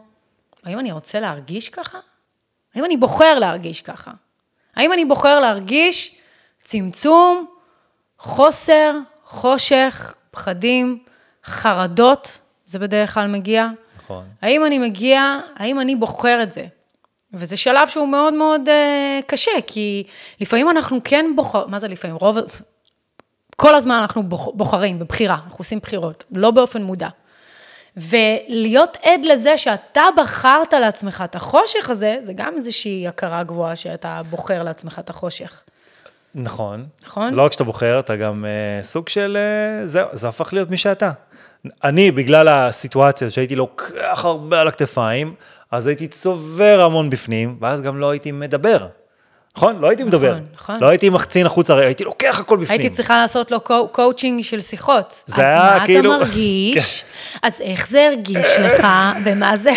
האם 0.64 0.78
אני 0.78 0.92
רוצה 0.92 1.20
להרגיש 1.20 1.68
ככה? 1.68 1.98
האם 2.74 2.84
אני 2.84 2.96
בוחר 2.96 3.38
להרגיש 3.38 3.82
ככה? 3.82 4.10
האם 4.76 4.92
אני 4.92 5.04
בוחר 5.04 5.40
להרגיש 5.40 6.16
צמצום, 6.62 7.46
חוסר, 8.18 8.98
חושך, 9.24 10.14
פחדים, 10.30 10.98
חרדות, 11.44 12.40
זה 12.64 12.78
בדרך 12.78 13.14
כלל 13.14 13.26
מגיע. 13.26 13.68
נכון. 14.02 14.24
האם 14.42 14.66
אני 14.66 14.78
מגיע, 14.78 15.38
האם 15.56 15.80
אני 15.80 15.96
בוחר 15.96 16.42
את 16.42 16.52
זה? 16.52 16.66
וזה 17.34 17.56
שלב 17.56 17.88
שהוא 17.88 18.08
מאוד 18.08 18.34
מאוד 18.34 18.68
אה, 18.68 19.20
קשה, 19.26 19.50
כי 19.66 20.04
לפעמים 20.40 20.70
אנחנו 20.70 21.00
כן 21.04 21.26
בוחר, 21.36 21.66
מה 21.66 21.78
זה 21.78 21.88
לפעמים? 21.88 22.16
רוב, 22.16 22.38
כל 23.56 23.74
הזמן 23.74 23.94
אנחנו 23.94 24.22
בוח, 24.22 24.48
בוחרים 24.54 24.98
בבחירה, 24.98 25.34
אנחנו 25.34 25.58
עושים 25.58 25.78
בחירות, 25.78 26.24
לא 26.30 26.50
באופן 26.50 26.82
מודע. 26.82 27.08
ולהיות 27.96 28.96
עד 29.02 29.24
לזה 29.24 29.58
שאתה 29.58 30.02
בחרת 30.16 30.72
לעצמך 30.72 31.22
את 31.24 31.34
החושך 31.34 31.90
הזה, 31.90 32.16
זה 32.20 32.32
גם 32.32 32.54
איזושהי 32.56 33.08
הכרה 33.08 33.42
גבוהה 33.42 33.76
שאתה 33.76 34.20
בוחר 34.30 34.62
לעצמך 34.62 34.98
את 34.98 35.10
החושך. 35.10 35.62
נכון. 36.34 36.86
נכון? 37.04 37.34
לא 37.34 37.42
רק 37.42 37.52
שאתה 37.52 37.64
בוחר, 37.64 38.00
אתה 38.00 38.16
גם 38.16 38.44
אה, 38.44 38.82
סוג 38.82 39.08
של, 39.08 39.38
אה, 39.40 39.86
זהו, 39.86 40.08
זה 40.12 40.28
הפך 40.28 40.52
להיות 40.52 40.70
מי 40.70 40.76
שאתה. 40.76 41.10
אני, 41.84 42.10
בגלל 42.10 42.48
הסיטואציה 42.48 43.30
שהייתי 43.30 43.56
לוקח 43.56 44.24
הרבה 44.24 44.60
על 44.60 44.68
הכתפיים, 44.68 45.34
אז 45.70 45.86
הייתי 45.86 46.08
צובר 46.08 46.80
המון 46.84 47.10
בפנים, 47.10 47.56
ואז 47.60 47.82
גם 47.82 47.98
לא 47.98 48.10
הייתי 48.10 48.32
מדבר. 48.32 48.86
נכון? 49.56 49.78
לא 49.80 49.88
הייתי 49.88 50.04
מדבר. 50.04 50.34
נכון. 50.54 50.76
לא 50.80 50.86
הייתי 50.88 51.08
מחצין 51.10 51.46
החוצה, 51.46 51.76
הייתי 51.78 52.04
לוקח 52.04 52.40
הכל 52.40 52.56
בפנים. 52.56 52.80
הייתי 52.80 52.96
צריכה 52.96 53.16
לעשות 53.16 53.50
לו 53.50 53.60
קו- 53.60 53.88
קואוצ'ינג 53.92 54.42
של 54.42 54.60
שיחות. 54.60 55.22
זה 55.26 55.42
היה 55.42 55.74
אז 55.74 55.78
מה 55.80 55.86
כאילו- 55.86 56.14
אתה 56.16 56.24
מרגיש? 56.24 57.04
אז 57.42 57.60
איך 57.60 57.88
זה 57.88 58.06
הרגיש 58.06 58.46
לך, 58.58 58.86
ומה 59.24 59.56
זה? 59.56 59.70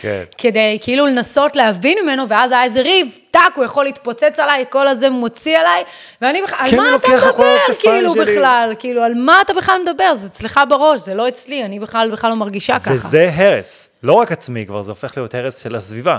כן. 0.00 0.22
כדי 0.38 0.78
כאילו 0.80 1.06
לנסות 1.06 1.56
להבין 1.56 1.98
ממנו, 2.04 2.28
ואז 2.28 2.52
היה 2.52 2.62
איזה 2.64 2.82
ריב, 2.82 3.18
טאק, 3.30 3.56
הוא 3.56 3.64
יכול 3.64 3.84
להתפוצץ 3.84 4.38
עליי, 4.38 4.64
כל 4.70 4.88
הזה 4.88 5.10
מוציא 5.10 5.58
עליי, 5.58 5.82
ואני 6.22 6.42
בכלל, 6.42 6.58
על 6.60 6.70
כן, 6.70 6.76
מה 6.76 6.88
אני 6.88 6.96
אתה 6.96 7.08
על 7.12 7.16
מדבר, 7.18 7.56
כאילו, 7.80 8.12
שלי. 8.12 8.22
בכלל? 8.22 8.74
כאילו, 8.78 9.02
על 9.02 9.14
מה 9.14 9.40
אתה 9.40 9.52
בכלל 9.52 9.80
מדבר? 9.86 10.14
זה 10.14 10.26
אצלך 10.26 10.60
בראש, 10.68 11.00
זה 11.00 11.14
לא 11.14 11.28
אצלי, 11.28 11.64
אני 11.64 11.80
בכלל 11.80 12.10
בכלל 12.12 12.30
לא 12.30 12.36
מרגישה 12.36 12.78
ככה. 12.78 12.90
וזה 12.94 13.30
הרס, 13.34 13.90
לא 14.02 14.12
רק 14.12 14.32
עצמי 14.32 14.66
כבר, 14.66 14.82
זה 14.82 14.92
הופך 14.92 15.16
להיות 15.16 15.34
הרס 15.34 15.62
של 15.62 15.74
הסביבה. 15.76 16.18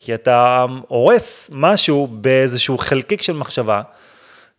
כי 0.00 0.14
אתה 0.14 0.66
הורס 0.88 1.50
משהו 1.52 2.06
באיזשהו 2.10 2.78
חלקיק 2.78 3.22
של 3.22 3.32
מחשבה, 3.32 3.82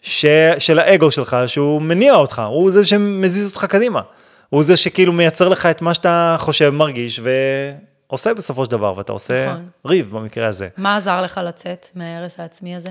ש... 0.01 0.25
של 0.57 0.79
האגו 0.79 1.11
שלך, 1.11 1.37
שהוא 1.47 1.81
מניע 1.81 2.13
אותך, 2.13 2.41
הוא 2.49 2.71
זה 2.71 2.85
שמזיז 2.85 3.49
אותך 3.49 3.65
קדימה. 3.65 4.01
הוא 4.49 4.63
זה 4.63 4.77
שכאילו 4.77 5.13
מייצר 5.13 5.49
לך 5.49 5.65
את 5.65 5.81
מה 5.81 5.93
שאתה 5.93 6.35
חושב, 6.39 6.69
מרגיש, 6.69 7.19
ועושה 8.09 8.33
בסופו 8.33 8.65
של 8.65 8.71
דבר, 8.71 8.93
ואתה 8.97 9.11
עושה 9.11 9.49
נכון. 9.49 9.65
ריב 9.85 10.11
במקרה 10.11 10.47
הזה. 10.47 10.67
מה 10.77 10.95
עזר 10.95 11.21
לך 11.21 11.39
לצאת 11.43 11.87
מההרס 11.95 12.39
העצמי 12.39 12.75
הזה? 12.75 12.89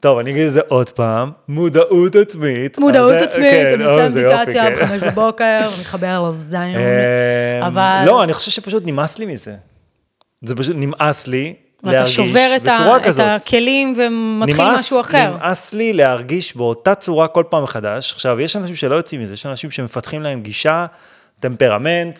טוב, 0.00 0.18
אני 0.18 0.30
אגיד 0.30 0.46
את 0.46 0.52
זה 0.52 0.60
עוד 0.68 0.90
פעם, 0.90 1.30
מודעות 1.48 2.16
עצמית. 2.16 2.78
מודעות 2.78 3.14
אז 3.14 3.22
עצמית, 3.22 3.68
כן, 3.68 3.74
אני 3.74 3.84
עושה 3.84 4.20
מדיטציה 4.20 4.76
כן. 4.76 4.84
בחמש 4.84 5.02
בבוקר, 5.02 5.58
מתחבר 5.80 6.28
לזין, 6.28 6.60
אמ, 6.76 7.62
אבל... 7.62 8.02
לא, 8.06 8.22
אני 8.22 8.32
חושב 8.32 8.50
שפשוט 8.50 8.82
נמאס 8.86 9.18
לי 9.18 9.26
מזה. 9.26 9.54
זה 10.42 10.56
פשוט 10.56 10.76
נמאס 10.78 11.26
לי 11.26 11.54
ואתה 11.82 11.92
להרגיש 11.96 12.14
שובר 12.16 12.52
את, 12.56 12.62
בצורה 12.62 12.94
ה, 12.94 12.96
את 12.96 13.02
כזאת. 13.04 13.26
הכלים 13.40 13.96
ומתחיל 13.98 14.64
נמאס- 14.64 14.78
משהו 14.78 15.00
אחר. 15.00 15.30
נמאס 15.36 15.72
לי 15.74 15.92
להרגיש 15.92 16.56
באותה 16.56 16.94
צורה 16.94 17.28
כל 17.28 17.44
פעם 17.50 17.62
מחדש. 17.62 18.12
עכשיו, 18.12 18.40
יש 18.40 18.56
אנשים 18.56 18.74
שלא 18.76 18.94
יוצאים 18.94 19.20
מזה, 19.22 19.34
יש 19.34 19.46
אנשים 19.46 19.70
שמפתחים 19.70 20.22
להם 20.22 20.42
גישה, 20.42 20.86
טמפרמנט, 21.40 22.18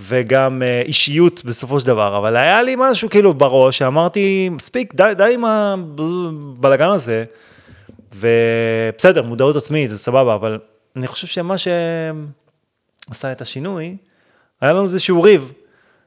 וגם 0.00 0.62
אה, 0.64 0.82
אישיות 0.84 1.44
בסופו 1.44 1.80
של 1.80 1.86
דבר, 1.86 2.16
אבל 2.18 2.36
היה 2.36 2.62
לי 2.62 2.74
משהו 2.78 3.10
כאילו 3.10 3.34
בראש, 3.34 3.78
שאמרתי, 3.78 4.48
מספיק, 4.48 4.94
די, 4.94 5.12
די 5.16 5.34
עם 5.34 5.44
הבלאגן 5.44 6.88
הזה, 6.88 7.24
ובסדר, 8.14 9.22
מודעות 9.22 9.56
עצמית, 9.56 9.90
זה 9.90 9.98
סבבה, 9.98 10.34
אבל 10.34 10.58
אני 10.96 11.06
חושב 11.06 11.26
שמה 11.26 11.54
שעשה 11.58 13.32
את 13.32 13.40
השינוי, 13.40 13.96
היה 14.60 14.72
לנו 14.72 14.82
איזשהו 14.82 15.22
ריב. 15.22 15.52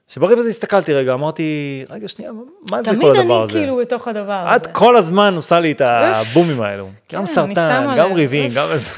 שבריב 0.08 0.40
הזה 0.40 0.50
הסתכלתי 0.50 0.94
רגע, 0.94 1.14
אמרתי, 1.14 1.86
רגע, 1.90 2.08
שנייה, 2.08 2.32
מה 2.72 2.84
זה 2.84 2.90
תמיד 2.90 3.02
כל 3.02 3.10
אני 3.10 3.20
הדבר 3.20 3.44
הזה? 3.44 3.54
כאילו 3.54 3.76
בתוך 3.78 4.08
הדבר 4.08 4.32
הזה. 4.32 4.56
את 4.56 4.68
כל 4.68 4.96
הזמן 4.96 5.36
עושה 5.36 5.60
לי 5.60 5.72
את 5.72 5.82
הבומים 5.82 6.62
האלו. 6.62 6.90
כן, 7.08 7.18
גם 7.18 7.24
אני 7.24 7.28
סרטן, 7.28 7.94
גם. 7.98 8.14
ריבים, 8.14 8.52
גם 8.56 8.68
איזה... 8.72 8.90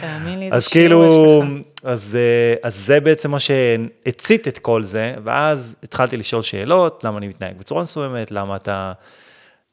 תאמין 0.00 0.38
לי, 0.38 0.50
זה 0.50 0.56
אז 0.56 0.68
שיעור 0.68 0.88
כאילו, 0.88 1.04
יש 1.04 1.62
לך. 1.62 1.90
אז, 1.90 2.18
אה, 2.20 2.54
אז 2.62 2.76
זה 2.76 3.00
בעצם 3.00 3.30
מה 3.30 3.38
שהצית 3.38 4.48
את 4.48 4.58
כל 4.58 4.82
זה, 4.82 5.14
ואז 5.24 5.76
התחלתי 5.82 6.16
לשאול 6.16 6.42
שאלות, 6.42 7.04
למה 7.04 7.18
אני 7.18 7.28
מתנהג 7.28 7.58
בצורה 7.58 7.82
מסוימת, 7.82 8.30
למה 8.30 8.56
אתה... 8.56 8.92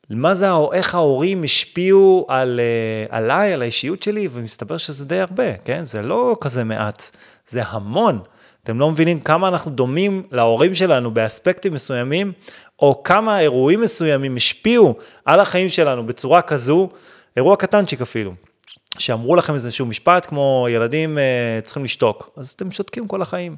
מה 0.10 0.34
זה, 0.34 0.48
איך 0.74 0.96
ההורים 0.96 1.44
השפיעו 1.44 2.26
על, 2.30 2.60
אה, 2.60 3.18
עליי, 3.18 3.54
על 3.54 3.62
האישיות 3.62 4.04
שלי, 4.04 4.28
ומסתבר 4.32 4.78
שזה 4.78 5.06
די 5.06 5.20
הרבה, 5.20 5.58
כן? 5.66 5.86
זה 5.86 6.02
לא 6.02 6.36
כזה 6.42 6.64
מעט, 6.64 7.10
זה 7.48 7.62
המון. 7.66 8.20
אתם 8.63 8.79
לא 8.79 8.91
מבינים 8.91 9.20
כמה 9.20 9.48
אנחנו 9.48 9.72
דומים 9.72 10.24
להורים 10.32 10.74
שלנו 10.74 11.12
באספקטים 11.12 11.74
מסוימים, 11.74 12.32
או 12.79 13.03
כמה 13.03 13.39
אירועים 13.39 13.82
מסוימים 13.82 14.36
השפיעו 14.36 14.96
על 15.25 15.39
החיים 15.39 15.70
שלנו 15.70 16.05
בצורה 16.05 16.41
כזו, 16.41 16.89
אירוע 17.38 17.55
קטנצ'יק 17.55 18.01
אפילו. 18.01 18.34
שאמרו 18.98 19.36
לכם 19.36 19.53
איזשהו 19.53 19.86
משפט 19.86 20.25
כמו 20.25 20.67
ילדים 20.70 21.17
אה, 21.17 21.60
צריכים 21.63 21.84
לשתוק, 21.84 22.29
אז 22.38 22.50
אתם 22.50 22.72
שותקים 22.72 23.08
כל 23.08 23.22
החיים. 23.22 23.55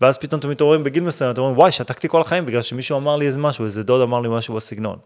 ואז 0.00 0.18
פתאום 0.18 0.40
אתם 0.40 0.50
מתעוררים 0.50 0.84
בגיל 0.84 1.02
מסוים, 1.02 1.30
אתם 1.30 1.40
אומרים, 1.40 1.58
וואי, 1.58 1.72
שתקתי 1.72 2.08
כל 2.08 2.20
החיים 2.20 2.46
בגלל 2.46 2.62
שמישהו 2.62 2.98
אמר 2.98 3.16
לי 3.16 3.26
איזה 3.26 3.38
משהו, 3.38 3.64
איזה 3.64 3.82
דוד 3.82 4.00
אמר 4.00 4.20
לי 4.20 4.28
משהו 4.28 4.54
בסגנון. 4.54 4.98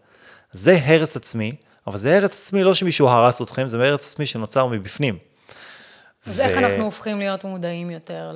זה 0.53 0.79
הרס 0.85 1.17
עצמי, 1.17 1.53
אבל 1.87 1.97
זה 1.97 2.17
הרס 2.17 2.47
עצמי 2.47 2.63
לא 2.63 2.75
שמישהו 2.75 3.09
הרס 3.09 3.43
אתכם, 3.43 3.69
זה 3.69 3.89
הרס 3.89 4.13
עצמי 4.13 4.27
שנוצר 4.27 4.67
מבפנים. 4.67 5.19
אז 6.27 6.41
איך 6.41 6.57
אנחנו 6.57 6.85
הופכים 6.85 7.19
להיות 7.19 7.45
מודעים 7.45 7.91
יותר 7.91 8.33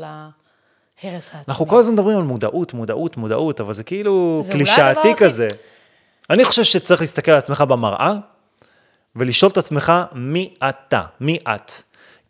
להרס 1.04 1.26
העצמי? 1.26 1.42
אנחנו 1.48 1.68
כל 1.68 1.78
הזמן 1.78 1.94
מדברים 1.94 2.16
על 2.18 2.24
מודעות, 2.24 2.74
מודעות, 2.74 3.16
מודעות, 3.16 3.60
אבל 3.60 3.72
זה 3.72 3.84
כאילו 3.84 4.44
קלישאתי 4.50 5.10
הכי- 5.10 5.24
כזה. 5.24 5.48
אני 6.30 6.44
חושב 6.44 6.62
שצריך 6.64 7.00
להסתכל 7.00 7.30
על 7.32 7.38
עצמך 7.38 7.60
במראה, 7.60 8.14
ולשאול 9.16 9.50
את 9.52 9.58
עצמך 9.58 9.92
מי 10.14 10.54
אתה, 10.68 11.02
מי 11.20 11.38
את. 11.48 11.72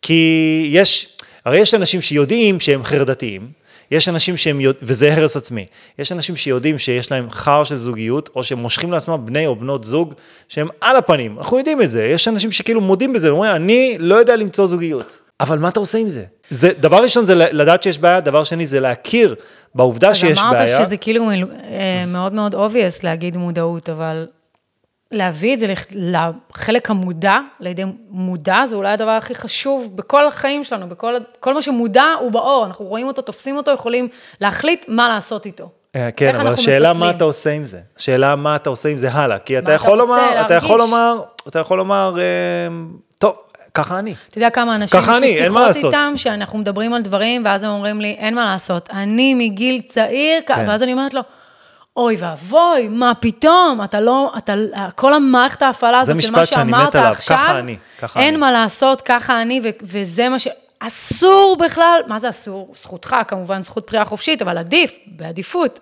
כי 0.01 0.23
יש, 0.71 1.17
הרי 1.45 1.59
יש 1.59 1.73
אנשים 1.73 2.01
שיודעים 2.01 2.59
שהם 2.59 2.83
חרדתיים, 2.83 3.51
יש 3.91 4.09
אנשים 4.09 4.37
שהם, 4.37 4.61
יודע- 4.61 4.79
וזה 4.81 5.13
הרס 5.13 5.37
עצמי, 5.37 5.65
יש 5.99 6.11
אנשים 6.11 6.35
שיודעים 6.35 6.77
שיש 6.79 7.11
להם 7.11 7.29
חר 7.29 7.63
של 7.63 7.75
זוגיות, 7.77 8.29
או 8.35 8.43
שהם 8.43 8.57
מושכים 8.59 8.91
לעצמם 8.91 9.25
בני 9.25 9.47
או 9.47 9.55
בנות 9.55 9.83
זוג 9.83 10.13
שהם 10.47 10.67
על 10.81 10.95
הפנים, 10.95 11.37
אנחנו 11.37 11.57
יודעים 11.57 11.81
את 11.81 11.89
זה, 11.89 12.03
יש 12.05 12.27
אנשים 12.27 12.51
שכאילו 12.51 12.81
מודים 12.81 13.13
בזה, 13.13 13.29
אומרים, 13.29 13.55
אני 13.55 13.95
לא 13.99 14.15
יודע 14.15 14.35
למצוא 14.35 14.67
זוגיות. 14.67 15.19
אבל 15.41 15.59
מה 15.59 15.67
אתה 15.67 15.79
עושה 15.79 15.97
עם 15.97 16.07
זה? 16.07 16.23
זה 16.49 16.69
דבר 16.79 17.03
ראשון 17.03 17.23
זה 17.25 17.35
לדעת 17.35 17.83
שיש 17.83 17.97
בעיה, 17.99 18.19
דבר 18.19 18.43
שני 18.43 18.65
זה 18.65 18.79
להכיר 18.79 19.35
בעובדה 19.75 20.15
שיש 20.15 20.37
אז 20.39 20.43
אמרת 20.45 20.55
בעיה. 20.57 20.83
שזה 20.85 20.97
כאילו 20.97 21.29
אה, 21.31 21.35
מאוד 22.07 22.33
מאוד 22.33 22.55
obvious 22.55 22.99
להגיד 23.03 23.37
מודעות, 23.37 23.89
אבל 23.89 24.27
להביא 25.11 25.53
את 25.53 25.59
זה 25.59 25.67
לח- 25.67 25.85
לחלק 25.91 26.89
המודע, 26.89 27.37
לידי 27.59 27.83
מודע, 28.09 28.61
זה 28.65 28.75
אולי 28.75 28.89
הדבר 28.91 29.09
הכי 29.09 29.35
חשוב 29.35 29.91
בכל 29.97 30.27
החיים 30.27 30.63
שלנו, 30.63 30.89
בכל 30.89 31.15
כל 31.39 31.53
מה 31.53 31.61
שמודע 31.61 32.03
הוא 32.19 32.31
באור, 32.31 32.65
אנחנו 32.65 32.85
רואים 32.85 33.07
אותו, 33.07 33.21
תופסים 33.21 33.57
אותו, 33.57 33.71
יכולים 33.71 34.07
להחליט 34.41 34.85
מה 34.87 35.09
לעשות 35.09 35.45
איתו. 35.45 35.69
אה, 35.95 36.09
כן, 36.15 36.35
אבל 36.35 36.53
השאלה? 36.53 36.93
מה 36.93 37.09
אתה 37.09 37.23
עושה 37.23 37.49
עם 37.51 37.65
זה. 37.65 37.79
השאלה 37.97 38.35
מה 38.35 38.55
אתה 38.55 38.69
עושה 38.69 38.89
עם 38.89 38.97
זה 38.97 39.11
הלאה. 39.11 39.37
כי 39.39 39.57
אתה 39.59 39.71
יכול 39.71 39.97
לומר, 39.97 40.41
אתה 40.45 40.53
יכול? 40.53 40.79
לומר, 40.79 41.21
אתה 41.47 41.59
יכול 41.59 41.77
לומר, 41.77 42.15
טוב, 43.19 43.35
ככה 43.73 43.99
אני. 43.99 44.15
אתה 44.29 44.37
יודע 44.37 44.49
כמה 44.49 44.75
אנשים 44.75 44.99
ככה 44.99 45.11
יש 45.11 45.17
אני, 45.17 45.27
לי 45.27 45.43
אין 45.43 45.51
מה 45.51 45.59
שיחות 45.59 45.75
לעשות. 45.75 45.93
איתם, 45.93 46.13
שאנחנו 46.15 46.59
מדברים 46.59 46.93
על 46.93 47.01
דברים, 47.01 47.45
ואז 47.45 47.63
הם 47.63 47.69
אומרים 47.69 48.01
לי, 48.01 48.15
אין 48.19 48.35
מה 48.35 48.45
לעשות, 48.45 48.89
אני 48.89 49.33
מגיל 49.33 49.81
צעיר, 49.81 50.41
כן. 50.47 50.65
ואז 50.67 50.83
אני 50.83 50.93
אומרת 50.93 51.13
לו, 51.13 51.21
אוי 51.97 52.15
ואבוי, 52.19 52.87
מה 52.89 53.11
פתאום, 53.19 53.81
אתה 53.83 53.99
לא, 53.99 54.33
אתה, 54.37 54.53
כל 54.95 55.13
המערכת 55.13 55.61
ההפעלה 55.61 55.99
הזאת 55.99 56.21
של 56.21 56.31
מה 56.31 56.45
שאמרת 56.45 56.95
עליו, 56.95 57.11
עכשיו, 57.11 57.37
ככה 57.37 57.59
אני, 57.59 57.77
ככה 57.99 58.19
אין 58.19 58.27
אני. 58.29 58.37
מה 58.37 58.51
לעשות, 58.51 59.01
ככה 59.01 59.41
אני, 59.41 59.61
ו- 59.63 59.69
וזה 59.83 60.29
מה 60.29 60.39
ש... 60.39 60.47
אסור 60.79 61.57
בכלל, 61.59 62.01
מה 62.07 62.19
זה 62.19 62.29
אסור? 62.29 62.73
זכותך, 62.75 63.15
כמובן, 63.27 63.61
זכות 63.61 63.87
בחירה 63.87 64.05
חופשית, 64.05 64.41
אבל 64.41 64.57
עדיף, 64.57 64.91
בעדיפות, 65.07 65.79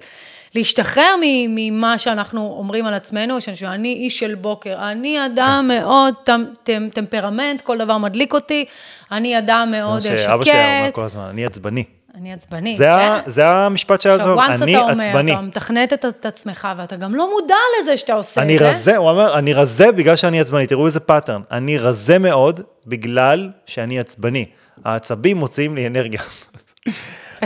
להשתחרר 0.56 1.16
ממה 1.50 1.98
שאנחנו 1.98 2.56
אומרים 2.60 2.86
על 2.86 2.94
עצמנו, 2.94 3.42
שאנשים, 3.42 3.68
אני 3.68 3.94
איש 3.94 4.20
של 4.20 4.36
בוקר, 4.36 4.76
אני 4.92 5.26
אדם 5.26 5.72
מאוד 5.74 6.14
טמ- 6.30 6.32
טמ- 6.70 6.94
טמפרמנט, 6.94 7.62
כל 7.62 7.78
דבר 7.78 7.98
מדליק 7.98 8.34
אותי, 8.34 8.66
אני 9.12 9.38
אדם 9.38 9.68
זה 9.72 9.80
מאוד 9.82 10.02
מה 10.06 10.12
אה, 10.12 10.18
שאבא 10.18 10.44
שלי 10.44 10.54
שקט, 10.86 10.96
כל 10.96 11.06
הזמן, 11.06 11.24
אני 11.24 11.46
עצבני. 11.46 11.84
אני 12.16 12.34
עצבני. 12.34 12.76
זה 12.76 12.94
ה- 12.94 13.20
זה 13.26 13.48
המשפט 13.48 14.02
שהיה 14.02 14.16
עכשיו, 14.16 14.32
אומר, 14.32 14.46
once 14.48 14.64
אני 14.64 14.76
אתה 14.78 14.82
אומר, 14.92 15.04
עצבני. 15.04 15.34
אתה 15.34 15.42
מתכנת 15.42 15.94
את, 15.94 16.06
את 16.06 16.26
עצמך, 16.26 16.68
ואתה 16.78 16.96
גם 16.96 17.16
לא 17.16 17.30
מודע 17.32 17.56
לזה 17.82 17.98
שאתה 17.98 18.14
עושה 18.14 18.42
אני 18.42 18.54
את 18.56 18.60
זה. 18.60 18.70
רזה, 18.70 18.98
הוא 18.98 19.10
אומר, 19.10 19.38
אני 19.38 19.54
רזה 19.54 19.92
בגלל 19.92 20.16
שאני 20.16 20.40
עצבני, 20.42 20.68
תראו 20.68 20.86
איזה 20.86 21.00
pattern. 21.00 21.42
אני 21.52 21.78
רזה 21.78 22.20
מאוד 22.20 22.60
בגלל 22.88 23.50
שאני 23.66 24.00
עצבני. 24.00 24.46
העצבים 24.86 25.38
מוציאים 25.38 25.76
לי 25.76 25.88
אנרגיה. 25.88 26.22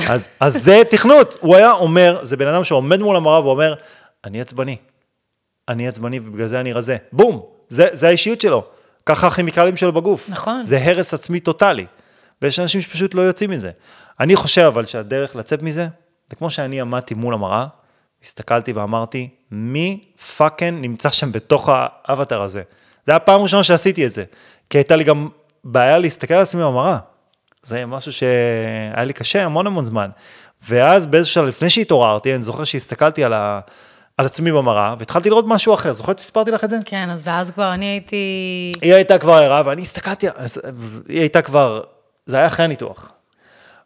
אז, 0.09 0.27
אז 0.39 0.63
זה 0.63 0.81
תכנות, 0.89 1.37
הוא 1.41 1.55
היה 1.55 1.71
אומר, 1.71 2.19
זה 2.21 2.37
בן 2.37 2.47
אדם 2.47 2.63
שעומד 2.63 2.99
מול 2.99 3.15
המראה 3.15 3.45
ואומר, 3.45 3.73
אני 4.25 4.41
עצבני. 4.41 4.77
אני 5.69 5.87
עצבני 5.87 6.19
ובגלל 6.19 6.47
זה 6.47 6.59
אני 6.59 6.73
רזה. 6.73 6.97
בום, 7.11 7.45
זה, 7.67 7.87
זה 7.91 8.07
האישיות 8.07 8.41
שלו. 8.41 8.63
ככה 9.05 9.27
הכימיקלים 9.27 9.77
שלו 9.77 9.93
בגוף. 9.93 10.29
נכון. 10.29 10.63
זה 10.63 10.77
הרס 10.83 11.13
עצמי 11.13 11.39
טוטאלי. 11.39 11.85
ויש 12.41 12.59
אנשים 12.59 12.81
שפשוט 12.81 13.13
לא 13.13 13.21
יוצאים 13.21 13.49
מזה. 13.49 13.71
אני 14.19 14.35
חושב 14.35 14.61
אבל 14.61 14.85
שהדרך 14.85 15.35
לצאת 15.35 15.61
מזה, 15.61 15.87
זה 16.29 16.35
כמו 16.35 16.49
שאני 16.49 16.81
עמדתי 16.81 17.13
מול 17.13 17.33
המראה, 17.33 17.65
הסתכלתי 18.23 18.71
ואמרתי, 18.71 19.29
מי 19.51 20.03
fucking 20.37 20.81
נמצא 20.81 21.09
שם 21.09 21.31
בתוך 21.31 21.69
האווטאר 21.71 22.41
הזה? 22.41 22.61
זה 23.05 23.11
היה 23.11 23.15
הפעם 23.15 23.39
הראשונה 23.39 23.63
שעשיתי 23.63 24.05
את 24.05 24.11
זה. 24.11 24.23
כי 24.69 24.77
הייתה 24.77 24.95
לי 24.95 25.03
גם 25.03 25.29
בעיה 25.63 25.97
להסתכל 25.97 26.33
על 26.33 26.41
עצמי 26.41 26.63
במראה. 26.63 26.97
זה 27.63 27.85
משהו 27.85 28.11
שהיה 28.11 29.03
לי 29.05 29.13
קשה 29.13 29.43
המון 29.43 29.67
המון 29.67 29.85
זמן. 29.85 30.09
ואז 30.69 31.07
באיזשהו 31.07 31.33
שלב, 31.33 31.47
לפני 31.47 31.69
שהתעוררתי, 31.69 32.35
אני 32.35 32.43
זוכר 32.43 32.63
שהסתכלתי 32.63 33.23
על, 33.23 33.33
ה... 33.33 33.59
על 34.17 34.25
עצמי 34.25 34.51
במראה, 34.51 34.95
והתחלתי 34.99 35.29
לראות 35.29 35.45
משהו 35.47 35.73
אחר. 35.73 35.93
זוכרת 35.93 36.19
שסיפרתי 36.19 36.51
לך 36.51 36.63
את 36.63 36.69
זה? 36.69 36.77
כן, 36.85 37.09
אז 37.09 37.21
ואז 37.23 37.51
כבר 37.51 37.73
אני 37.73 37.85
הייתי... 37.85 38.71
היא 38.81 38.93
הייתה 38.93 39.17
כבר 39.17 39.33
ערה, 39.33 39.61
ואני 39.65 39.81
הסתכלתי, 39.81 40.27
אז 40.35 40.61
היא 41.07 41.19
הייתה 41.19 41.41
כבר, 41.41 41.81
זה 42.25 42.37
היה 42.37 42.47
אחרי 42.47 42.65
הניתוח. 42.65 43.11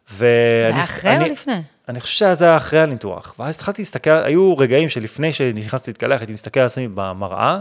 זה 0.08 0.24
ואני, 0.64 0.74
היה 0.74 0.84
אחרי 0.84 1.10
אני, 1.10 1.24
או 1.24 1.32
לפני? 1.32 1.62
אני 1.88 2.00
חושב 2.00 2.14
שזה 2.14 2.44
היה 2.44 2.56
אחרי 2.56 2.80
הניתוח. 2.80 3.34
ואז 3.38 3.54
התחלתי 3.54 3.82
להסתכל, 3.82 4.10
היו 4.10 4.58
רגעים 4.58 4.88
שלפני 4.88 5.32
שנכנסתי 5.32 5.90
להתקלח, 5.90 6.20
הייתי 6.20 6.32
מסתכל 6.32 6.60
על 6.60 6.66
עצמי 6.66 6.88
במראה, 6.88 7.60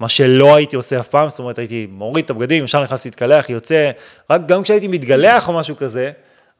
מה 0.00 0.08
שלא 0.08 0.54
הייתי 0.54 0.76
עושה 0.76 1.00
אף 1.00 1.08
פעם, 1.08 1.28
זאת 1.28 1.38
אומרת, 1.38 1.58
הייתי 1.58 1.86
מוריד 1.90 2.24
את 2.24 2.30
הבגדים, 2.30 2.64
ישר 2.64 2.82
נכנס 2.82 3.04
להתקלח, 3.04 3.50
יוצא, 3.50 3.90
רק 4.30 4.46
גם 4.46 4.62
כשהייתי 4.62 4.88
מתגלח 4.88 5.48
או 5.48 5.52
משהו 5.52 5.76
כזה, 5.76 6.10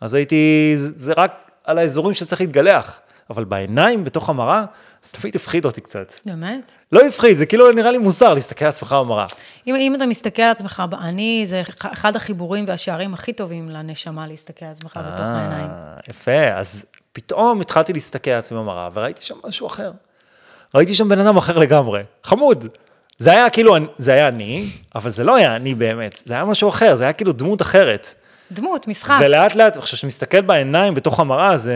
אז 0.00 0.14
הייתי, 0.14 0.72
זה 0.76 1.12
רק 1.16 1.50
על 1.64 1.78
האזורים 1.78 2.14
שצריך 2.14 2.40
להתגלח. 2.40 3.00
אבל 3.30 3.44
בעיניים, 3.44 4.04
בתוך 4.04 4.30
המראה, 4.30 4.64
זה 5.02 5.12
תמיד 5.12 5.36
הפחיד 5.36 5.64
אותי 5.64 5.80
קצת. 5.80 6.12
באמת? 6.26 6.72
לא 6.92 7.00
הפחיד, 7.06 7.36
זה 7.36 7.46
כאילו 7.46 7.72
נראה 7.72 7.90
לי 7.90 7.98
מוזר 7.98 8.34
להסתכל 8.34 8.64
על 8.64 8.68
עצמך 8.68 8.92
במראה. 8.92 9.26
אם, 9.66 9.74
אם 9.74 9.94
אתה 9.94 10.06
מסתכל 10.06 10.42
על 10.42 10.50
עצמך, 10.50 10.82
אני, 11.00 11.42
זה 11.46 11.62
אחד 11.92 12.16
החיבורים 12.16 12.64
והשערים 12.68 13.14
הכי 13.14 13.32
טובים 13.32 13.70
לנשמה, 13.70 14.26
להסתכל 14.26 14.64
על 14.64 14.70
עצמך 14.70 15.00
בתוך 15.06 15.26
העיניים. 15.26 15.70
אה, 15.70 15.98
יפה, 16.08 16.48
אז 16.54 16.84
פתאום 17.12 17.60
התחלתי 17.60 17.92
להסתכל 17.92 18.30
על 18.30 18.38
עצמי 18.38 18.58
במראה, 18.58 18.88
וראיתי 18.92 19.22
שם 19.22 19.34
משהו 19.48 19.66
אחר. 19.66 19.92
ראיתי 20.74 20.94
שם 20.94 21.08
בן 21.08 21.18
אדם 21.18 21.36
אחר 21.36 21.58
לגמרי, 21.58 22.02
חמוד. 22.24 22.66
זה 23.18 23.32
היה 23.32 23.50
כאילו, 23.50 23.76
זה 23.98 24.12
היה 24.12 24.28
אני, 24.28 24.66
אבל 24.94 25.10
זה 25.10 25.24
לא 25.24 25.36
היה 25.36 25.56
אני 25.56 25.74
באמת, 25.74 26.22
זה 26.24 26.34
היה 26.34 26.44
משהו 26.44 26.68
אחר, 26.68 26.94
זה 26.94 27.04
היה 27.04 27.12
כאילו 27.12 27.32
דמות 27.32 27.62
אחרת. 27.62 28.14
דמות, 28.52 28.88
משחק. 28.88 29.18
ולאט 29.20 29.54
לאט, 29.54 29.76
עכשיו, 29.76 29.96
כשאתה 29.96 30.06
מסתכל 30.06 30.40
בעיניים 30.40 30.94
בתוך 30.94 31.20
המראה, 31.20 31.56
זה 31.56 31.74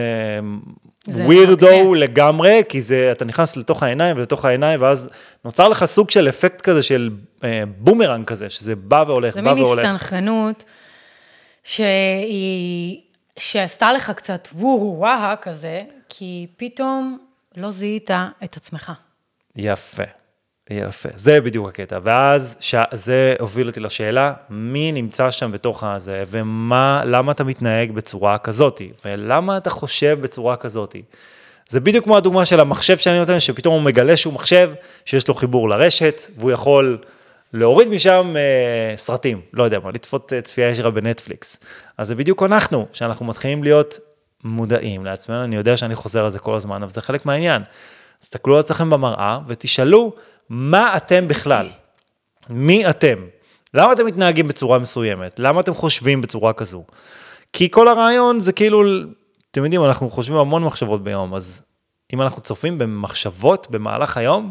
זה 1.06 1.24
ווירדו. 1.24 1.94
לגמרי, 1.94 2.62
כי 2.68 2.80
זה, 2.80 3.08
אתה 3.12 3.24
נכנס 3.24 3.56
לתוך 3.56 3.82
העיניים 3.82 4.16
ולתוך 4.16 4.44
העיניים, 4.44 4.82
ואז 4.82 5.08
נוצר 5.44 5.68
לך 5.68 5.84
סוג 5.84 6.10
של 6.10 6.28
אפקט 6.28 6.60
כזה 6.60 6.82
של 6.82 7.10
אה, 7.44 7.62
בומרנג 7.78 8.26
כזה, 8.26 8.50
שזה 8.50 8.76
בא 8.76 9.04
והולך, 9.06 9.34
זה 9.34 9.42
בא 9.42 9.54
מין 9.54 9.62
והולך. 9.62 9.84
הסתנכרנות 9.84 10.64
שהיא, 11.64 13.00
שעשתה 13.38 13.92
לך 13.92 14.10
קצת 14.10 14.48
וואו 14.54 14.94
וואהה 14.98 15.36
כזה, 15.36 15.78
כי 16.08 16.46
פתאום 16.56 17.18
לא 17.56 17.70
זיהית 17.70 18.10
את 18.44 18.56
עצמך. 18.56 18.92
יפה, 19.56 20.02
יפה. 20.70 21.08
זה 21.14 21.40
בדיוק 21.40 21.68
הקטע. 21.68 21.98
ואז 22.02 22.56
ש... 22.60 22.74
זה 22.92 23.34
הוביל 23.40 23.68
אותי 23.68 23.80
לשאלה, 23.80 24.32
מי 24.50 24.92
נמצא 24.92 25.30
שם 25.30 25.52
בתוך 25.52 25.84
הזה, 25.84 26.24
ומה, 26.26 27.02
למה 27.04 27.32
אתה 27.32 27.44
מתנהג 27.44 27.92
בצורה 27.92 28.38
כזאתי, 28.38 28.90
ולמה 29.04 29.56
אתה 29.56 29.70
חושב 29.70 30.18
בצורה 30.20 30.56
כזאתי. 30.56 31.02
זה 31.68 31.80
בדיוק 31.80 32.04
כמו 32.04 32.16
הדוגמה 32.16 32.46
של 32.46 32.60
המחשב 32.60 32.96
שאני 32.96 33.18
נותן, 33.18 33.40
שפתאום 33.40 33.74
הוא 33.74 33.82
מגלה 33.82 34.16
שהוא 34.16 34.32
מחשב, 34.32 34.70
שיש 35.04 35.28
לו 35.28 35.34
חיבור 35.34 35.68
לרשת, 35.68 36.22
והוא 36.36 36.50
יכול 36.50 36.98
להוריד 37.52 37.88
משם 37.88 38.34
אה, 38.36 38.96
סרטים, 38.96 39.40
לא 39.52 39.64
יודע 39.64 39.78
מה, 39.78 39.90
לצפות 39.90 40.32
אה, 40.32 40.40
צפייה 40.40 40.68
ישירה 40.68 40.90
בנטפליקס. 40.90 41.60
אז 41.98 42.08
זה 42.08 42.14
בדיוק 42.14 42.42
אנחנו, 42.42 42.86
שאנחנו 42.92 43.26
מתחילים 43.26 43.62
להיות 43.62 43.98
מודעים 44.44 45.04
לעצמנו, 45.04 45.44
אני 45.44 45.56
יודע 45.56 45.76
שאני 45.76 45.94
חוזר 45.94 46.24
על 46.24 46.30
זה 46.30 46.38
כל 46.38 46.54
הזמן, 46.54 46.82
אבל 46.82 46.90
זה 46.90 47.00
חלק 47.00 47.26
מהעניין. 47.26 47.62
תסתכלו 48.18 48.54
על 48.54 48.60
עצמכם 48.60 48.90
במראה 48.90 49.38
ותשאלו, 49.46 50.12
מה 50.50 50.96
אתם 50.96 51.28
בכלל? 51.28 51.68
מי 52.50 52.90
אתם? 52.90 53.16
למה 53.74 53.92
אתם 53.92 54.06
מתנהגים 54.06 54.46
בצורה 54.46 54.78
מסוימת? 54.78 55.38
למה 55.38 55.60
אתם 55.60 55.74
חושבים 55.74 56.20
בצורה 56.20 56.52
כזו? 56.52 56.84
כי 57.52 57.70
כל 57.70 57.88
הרעיון 57.88 58.40
זה 58.40 58.52
כאילו, 58.52 58.82
אתם 59.50 59.64
יודעים, 59.64 59.84
אנחנו 59.84 60.10
חושבים 60.10 60.38
המון 60.38 60.64
מחשבות 60.64 61.04
ביום, 61.04 61.34
אז 61.34 61.62
אם 62.14 62.22
אנחנו 62.22 62.42
צופים 62.42 62.78
במחשבות 62.78 63.66
במהלך 63.70 64.16
היום, 64.16 64.50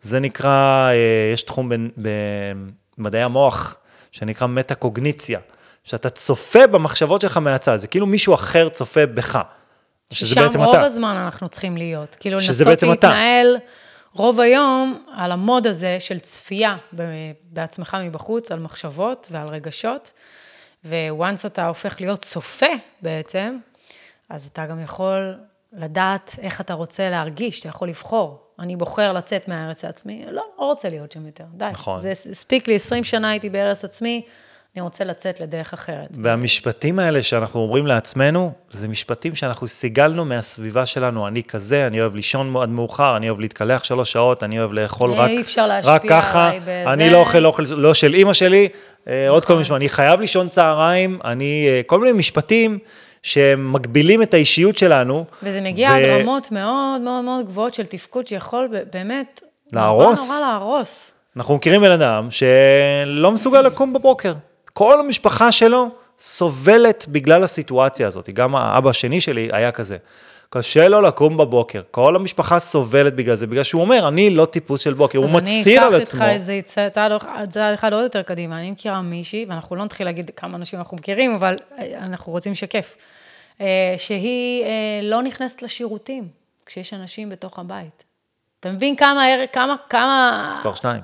זה 0.00 0.20
נקרא, 0.20 0.88
אה, 0.90 1.32
יש 1.32 1.42
תחום 1.42 1.70
במדעי 2.98 3.22
המוח 3.22 3.76
שנקרא 4.12 4.46
מטה-קוגניציה, 4.46 5.38
שאתה 5.84 6.10
צופה 6.10 6.66
במחשבות 6.66 7.20
שלך 7.20 7.36
מהצד, 7.36 7.76
זה 7.76 7.86
כאילו 7.86 8.06
מישהו 8.06 8.34
אחר 8.34 8.68
צופה 8.68 9.06
בך. 9.06 9.38
שזה 10.10 10.28
ששם 10.28 10.40
בעצם 10.40 10.60
רוב 10.60 10.74
אתה. 10.74 10.84
הזמן 10.84 11.16
אנחנו 11.16 11.48
צריכים 11.48 11.76
להיות. 11.76 12.16
כאילו 12.20 12.36
לנסות 12.36 12.66
בעצם 12.66 12.92
אתה. 12.92 13.12
רוב 14.14 14.40
היום 14.40 15.04
על 15.14 15.32
המוד 15.32 15.66
הזה 15.66 15.96
של 16.00 16.18
צפייה 16.18 16.76
בעצמך 17.42 17.96
מבחוץ, 18.04 18.52
על 18.52 18.58
מחשבות 18.58 19.28
ועל 19.30 19.48
רגשות, 19.48 20.12
וואנס 21.10 21.46
אתה 21.46 21.66
הופך 21.66 22.00
להיות 22.00 22.20
צופה 22.20 22.66
בעצם, 23.02 23.58
אז 24.28 24.46
אתה 24.52 24.66
גם 24.66 24.80
יכול 24.80 25.34
לדעת 25.72 26.36
איך 26.38 26.60
אתה 26.60 26.74
רוצה 26.74 27.10
להרגיש, 27.10 27.60
אתה 27.60 27.68
יכול 27.68 27.88
לבחור. 27.88 28.40
אני 28.58 28.76
בוחר 28.76 29.12
לצאת 29.12 29.48
מהארץ 29.48 29.84
העצמי, 29.84 30.24
לא, 30.26 30.42
לא 30.58 30.64
רוצה 30.64 30.88
להיות 30.88 31.12
שם 31.12 31.26
יותר, 31.26 31.44
די. 31.54 31.68
נכון. 31.72 31.98
זה 31.98 32.10
הספיק 32.10 32.68
לי, 32.68 32.74
20 32.74 33.04
שנה 33.04 33.30
הייתי 33.30 33.50
בארץ 33.50 33.84
עצמי, 33.84 34.22
אני 34.76 34.82
רוצה 34.82 35.04
לצאת 35.04 35.40
לדרך 35.40 35.72
אחרת. 35.72 36.08
והמשפטים 36.20 36.98
האלה 36.98 37.22
שאנחנו 37.22 37.60
אומרים 37.60 37.86
לעצמנו, 37.86 38.52
זה 38.70 38.88
משפטים 38.88 39.34
שאנחנו 39.34 39.66
סיגלנו 39.68 40.24
מהסביבה 40.24 40.86
שלנו, 40.86 41.28
אני 41.28 41.42
כזה, 41.42 41.86
אני 41.86 42.00
אוהב 42.00 42.14
לישון 42.14 42.56
עד 42.56 42.68
מאוחר, 42.68 43.16
אני 43.16 43.28
אוהב 43.28 43.40
להתקלח 43.40 43.84
שלוש 43.84 44.12
שעות, 44.12 44.42
אני 44.42 44.58
אוהב 44.58 44.72
לאכול 44.72 45.12
רק, 45.12 45.30
רק 45.84 46.02
ככה, 46.08 46.50
בזה. 46.62 46.84
אני 46.92 47.10
לא 47.10 47.18
אוכל 47.18 47.46
אוכל 47.46 47.62
לא 47.62 47.94
של 47.94 48.14
אימא 48.14 48.32
שלי, 48.32 48.68
אה, 49.08 49.28
עוד 49.28 49.44
כל 49.44 49.44
נכון. 49.44 49.56
מיני 49.56 49.62
משפטים, 49.62 49.76
אני 49.76 49.88
חייב 49.88 50.20
לישון 50.20 50.48
צהריים, 50.48 51.18
אני, 51.24 51.66
אה, 51.68 51.80
כל 51.86 52.00
מיני 52.00 52.12
משפטים 52.12 52.78
שמגבילים 53.22 54.22
את 54.22 54.34
האישיות 54.34 54.78
שלנו. 54.78 55.24
וזה 55.42 55.60
מגיע 55.60 55.90
ו- 55.90 55.94
עד 55.94 56.20
רמות 56.20 56.52
מאוד 56.52 57.00
מאוד 57.00 57.24
מאוד 57.24 57.46
גבוהות 57.46 57.74
של 57.74 57.86
תפקוד 57.86 58.26
שיכול 58.26 58.68
באמת... 58.92 59.42
להרוס. 59.72 60.30
נורא 60.30 60.38
נורא 60.40 60.50
להרוס. 60.50 61.14
אנחנו 61.36 61.54
מכירים 61.54 61.80
בן 61.80 61.90
אדם 61.90 62.28
שלא 62.30 63.32
מסוגל 63.32 63.60
לקום 63.60 63.92
בבוקר. 63.92 64.32
כל 64.74 65.00
המשפחה 65.00 65.52
שלו 65.52 65.88
סובלת 66.18 67.04
בגלל 67.08 67.44
הסיטואציה 67.44 68.06
הזאת. 68.06 68.30
גם 68.30 68.56
האבא 68.56 68.90
השני 68.90 69.20
שלי 69.20 69.48
היה 69.52 69.72
כזה. 69.72 69.96
קשה 70.50 70.88
לו 70.88 71.00
לקום 71.00 71.36
בבוקר. 71.36 71.82
כל 71.90 72.16
המשפחה 72.16 72.58
סובלת 72.58 73.14
בגלל 73.14 73.34
זה, 73.34 73.46
בגלל 73.46 73.62
שהוא 73.62 73.82
אומר, 73.82 74.08
אני 74.08 74.30
לא 74.30 74.44
טיפוס 74.44 74.80
של 74.80 74.94
בוקר. 74.94 75.18
הוא 75.18 75.30
מצהיר 75.30 75.82
על 75.82 75.94
אז 75.94 76.02
עצמו. 76.02 76.24
אני 76.24 76.36
אקח 76.36 76.40
איתך 76.40 76.40
את 76.40 76.44
זה 76.44 76.90
צעד, 76.90 77.12
אחד 77.74 77.92
עוד 77.92 78.02
יותר 78.02 78.22
קדימה. 78.22 78.58
אני 78.58 78.70
מכירה 78.70 79.02
מישהי, 79.02 79.46
ואנחנו 79.48 79.76
לא 79.76 79.84
נתחיל 79.84 80.06
להגיד 80.06 80.30
כמה 80.36 80.56
אנשים 80.56 80.78
אנחנו 80.78 80.96
מכירים, 80.96 81.34
אבל 81.34 81.54
אה, 81.78 81.98
אנחנו 81.98 82.32
רוצים 82.32 82.52
לשקף, 82.52 82.96
אה, 83.60 83.94
שהיא 83.96 84.64
אה, 84.64 84.68
לא 85.02 85.22
נכנסת 85.22 85.62
לשירותים 85.62 86.28
כשיש 86.66 86.94
אנשים 86.94 87.28
בתוך 87.28 87.58
הבית. 87.58 88.04
אתה 88.60 88.70
מבין 88.70 88.96
כמה, 88.96 89.24
כמה, 89.52 89.76
כמה... 89.88 90.46
מספר 90.50 90.74
שניים. 90.74 91.00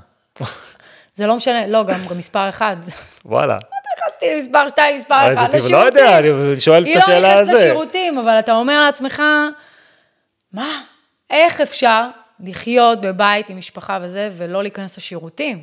זה 1.20 1.26
לא 1.26 1.36
משנה, 1.36 1.66
לא, 1.66 1.84
גם, 1.84 2.00
מספר 2.16 2.48
אחד. 2.48 2.76
וואלה. 3.24 3.56
נכנסתי 3.98 4.34
למספר 4.34 4.68
2, 4.68 4.96
מספר 4.96 5.14
1, 5.14 5.24
הייתי- 5.26 5.56
לשירותים. 5.56 5.72
לא 5.72 5.78
יודע, 5.78 6.18
אני 6.18 6.60
שואל 6.60 6.84
את 6.84 6.96
השאלה 6.96 7.28
היא 7.28 7.36
לא 7.36 7.42
נכנסת. 7.42 7.60
לשירותים, 7.60 8.18
אבל 8.18 8.38
אתה 8.38 8.52
אומר 8.52 8.80
לעצמך, 8.80 9.22
מה, 10.52 10.68
איך 11.30 11.60
אפשר 11.60 12.08
לחיות 12.40 13.00
בבית 13.00 13.48
עם 13.50 13.58
משפחה 13.58 13.98
וזה, 14.02 14.30
ולא 14.36 14.62
להיכנס 14.62 14.96
לשירותים? 14.98 15.62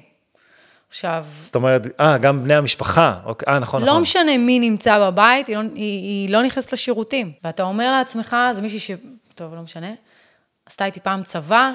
עכשיו, 0.90 1.26
זאת 1.38 1.56
אומרת, 1.56 1.88
אה, 2.00 2.18
גם 2.18 2.44
בני 2.44 2.56
המשפחה. 2.56 3.14
אוקיי, 3.26 3.54
אה, 3.54 3.60
נכון, 3.60 3.82
לא 3.82 3.88
נכון. 3.88 4.02
משנה 4.02 4.38
מי 4.38 4.60
נמצא 4.60 5.00
בבית, 5.00 5.48
היא 5.48 5.56
לא, 5.58 5.62
היא, 5.62 5.70
היא 6.02 6.30
לא 6.30 6.44
נכנסת 6.44 6.74
לשירותים. 6.74 7.32
ואתה 7.44 7.64
אומר 7.64 7.92
לעצמך, 7.92 8.36
זה 8.52 8.62
מישהי 8.62 8.80
ש... 8.80 8.92
טוב, 9.36 9.56
לא 9.56 9.62
משנה. 9.62 9.92
עשתה 10.66 10.86
איתי 10.86 11.00
פעם 11.00 11.24
צבא, 11.24 11.72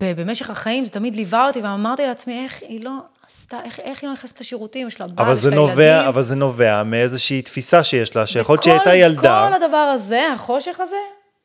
ובמשך 0.00 0.50
החיים 0.50 0.84
זה 0.84 0.92
תמיד 0.92 1.16
ליווה 1.16 1.46
אותי, 1.46 1.62
ואמרתי 1.62 2.06
לעצמי, 2.06 2.44
איך 2.44 2.62
היא 2.62 2.84
לא 2.84 2.92
עשתה, 3.26 3.58
איך, 3.64 3.80
איך 3.80 4.02
היא 4.02 4.08
לא 4.08 4.14
נכנסת 4.14 4.40
לשירותים, 4.40 4.86
יש 4.86 5.00
לה 5.00 5.06
בעל, 5.06 5.32
יש 5.32 5.44
לה 5.44 5.54
נובע, 5.54 5.84
ילדים. 5.84 6.08
אבל 6.08 6.22
זה 6.22 6.36
נובע 6.36 6.82
מאיזושהי 6.82 7.42
תפיסה 7.42 7.82
שיש 7.82 8.16
לה, 8.16 8.26
שיכול 8.26 8.52
להיות 8.52 8.64
שהיא 8.64 8.74
הייתה 8.74 8.94
ילדה. 8.94 9.48
כל 9.48 9.64
הדבר 9.64 9.76
הזה, 9.76 10.32
החושך 10.34 10.80
הזה, 10.80 10.96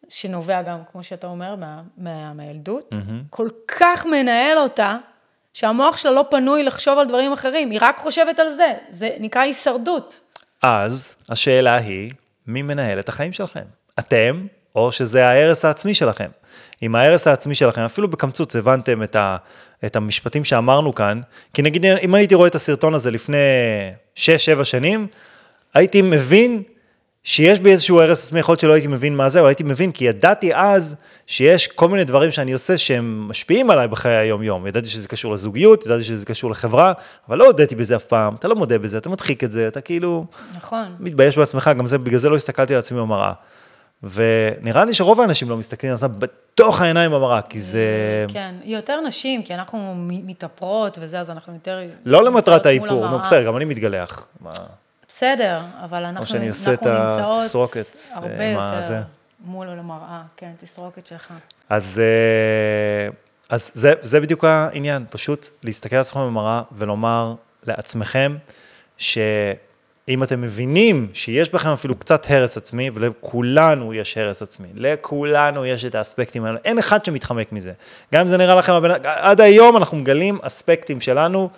שנובע 0.10 0.62
גם, 0.62 0.78
כמו 0.92 1.04
שאתה 1.04 1.28
אומר, 1.28 1.56
מה, 1.56 1.82
מה, 1.98 2.34
מהילדות, 2.34 2.94
כל 3.30 3.50
כך 3.68 4.06
מנהל 4.06 4.58
אותה, 4.58 4.98
שהמוח 5.54 5.98
שלה 5.98 6.12
לא 6.12 6.26
פנוי 6.30 6.64
לחשוב 6.64 7.00
על 7.00 7.08
דברים 7.08 7.34
אחרים, 7.34 7.72
היא 7.72 7.80
רק 7.82 7.98
חושבת 7.98 8.40
על 8.40 8.50
זה. 8.50 8.74
זה 8.90 9.10
נקרא 9.20 9.42
הישרדות. 9.42 10.20
אז 10.62 11.16
השאלה 11.30 11.76
היא, 11.76 12.14
מי 12.48 12.62
מנהל 12.62 13.00
את 13.00 13.10
החיים 13.10 13.34
שלכם? 13.34 13.64
אתם, 14.00 14.46
או 14.76 14.92
שזה 14.92 15.28
ההרס 15.28 15.66
העצמי 15.66 15.94
שלכם? 15.94 16.30
אם 16.84 16.96
ההרס 16.96 17.28
העצמי 17.28 17.56
שלכם, 17.56 17.82
אפילו 17.82 18.08
בקמצוץ 18.08 18.56
הבנתם 18.56 19.04
את, 19.04 19.16
ה, 19.16 19.38
את 19.86 19.96
המשפטים 19.96 20.44
שאמרנו 20.44 20.96
כאן, 20.96 21.22
כי 21.54 21.62
נגיד 21.62 21.86
אם 21.86 22.16
הייתי 22.16 22.36
רואה 22.36 22.48
את 22.48 22.56
הסרטון 22.56 22.94
הזה 22.94 23.12
לפני 23.12 23.38
6-7 24.16 24.20
שנים, 24.64 25.08
הייתי 25.74 26.02
מבין 26.02 26.64
שיש 27.24 27.60
בי 27.60 27.72
איזשהו 27.72 28.02
הרס 28.02 28.24
עצמי, 28.26 28.40
יכול 28.40 28.54
להיות 28.54 28.60
שלא 28.60 28.74
הייתי 28.74 28.88
מבין 28.88 29.16
מה 29.16 29.30
זה, 29.30 29.40
אבל 29.40 29.48
הייתי 29.48 29.64
מבין, 29.64 29.92
כי 29.92 30.06
ידעתי 30.06 30.56
אז 30.56 30.96
שיש 31.28 31.68
כל 31.68 31.90
מיני 31.90 32.04
דברים 32.04 32.32
שאני 32.32 32.54
עושה 32.54 32.78
שהם 32.78 33.28
משפיעים 33.28 33.70
עליי 33.70 33.88
בחיי 33.88 34.16
היום-יום. 34.16 34.68
ידעתי 34.68 34.88
שזה 34.88 35.08
קשור 35.08 35.34
לזוגיות, 35.34 35.86
ידעתי 35.86 36.04
שזה 36.04 36.26
קשור 36.26 36.52
לחברה, 36.52 36.94
אבל 37.28 37.38
לא 37.38 37.46
הודיתי 37.46 37.76
בזה 37.76 37.96
אף 37.96 38.04
פעם, 38.04 38.36
אתה 38.36 38.48
לא 38.48 38.56
מודה 38.56 38.78
בזה, 38.78 38.98
אתה 38.98 39.10
מדחיק 39.10 39.44
את 39.44 39.52
זה, 39.52 39.68
אתה 39.68 39.82
כאילו 39.82 40.26
נכון. 40.58 40.96
מתבייש 41.00 41.38
בעצמך, 41.38 41.72
גם 41.78 41.86
זה, 41.86 41.98
בגלל 41.98 42.20
זה 42.20 42.30
לא 42.30 42.36
הסתכלתי 42.36 42.74
על 42.74 42.80
עצמי 42.80 43.00
במראה. 43.00 43.34
ונראה 44.04 44.86
לי 44.86 44.94
שרוב 44.94 45.22
האנשים 45.22 45.50
לא 45.50 45.58
מסתכלים 45.58 45.90
על 45.92 45.96
עצמם 45.96 46.20
בתוך 46.20 46.82
העיניים 46.82 47.12
במראה, 47.12 47.42
כי 47.42 47.60
זה... 47.60 47.86
כן, 48.28 48.56
יותר 48.64 49.02
נשים, 49.02 49.44
כי 49.44 49.54
אנחנו 49.54 49.94
מתאפרות 50.08 50.98
וזה, 51.02 51.20
אז 51.20 51.30
אנחנו 51.30 51.54
יותר... 51.54 51.80
לא 52.06 52.24
למטרת 52.24 52.66
האיפור, 52.66 53.08
נו. 53.10 53.20
בסדר, 53.20 53.44
גם 53.44 53.58
אני 53.58 53.66
מתגלח. 53.66 54.28
בסדר, 55.08 55.62
אבל 55.84 56.04
אנחנו, 56.04 56.26
שאני 56.26 56.48
עושה 56.48 56.74
את 56.74 56.86
התסרוקת, 56.86 57.98
הרבה 58.14 58.40
אה, 58.40 58.56
מה 58.56 58.64
יותר 58.64 58.82
זה? 58.82 59.02
מול 59.46 59.68
המראה, 59.68 60.22
כן, 60.38 60.52
תסרוקת 60.60 61.06
שלך. 61.08 61.34
אז, 61.70 62.02
אה, 62.04 63.10
אז 63.50 63.72
זה, 63.74 63.94
זה 64.02 64.20
בדיוק 64.20 64.44
העניין, 64.44 65.06
פשוט 65.10 65.48
להסתכל 65.64 65.96
על 65.96 66.02
עצמכם 66.02 66.20
במראה 66.20 66.62
ולומר 66.72 67.34
לעצמכם 67.64 68.38
שאם 70.12 70.24
אתם 70.24 70.42
מבינים 70.42 71.08
שיש 71.14 71.50
בכם 71.50 71.70
אפילו 71.70 71.96
קצת 71.96 72.26
הרס 72.30 72.58
עצמי, 72.58 72.90
ולכולנו 72.94 73.94
יש 73.94 74.18
הרס 74.18 74.42
עצמי, 74.42 74.68
לכולנו 74.76 75.66
יש 75.66 75.86
את 75.86 75.96
האספקטים 75.96 76.46
האלה, 76.46 76.58
אין 76.66 76.80
אחד 76.80 77.06
שמתחמק 77.06 77.52
מזה. 77.52 77.72
גם 78.14 78.22
אם 78.22 78.28
זה 78.28 78.38
נראה 78.38 78.56
לכם, 78.56 78.74
עד 79.04 79.42
היום 79.42 79.78
אנחנו 79.78 79.98
מגלים 79.98 80.40
אספקטים 80.42 81.02
שלנו 81.02 81.50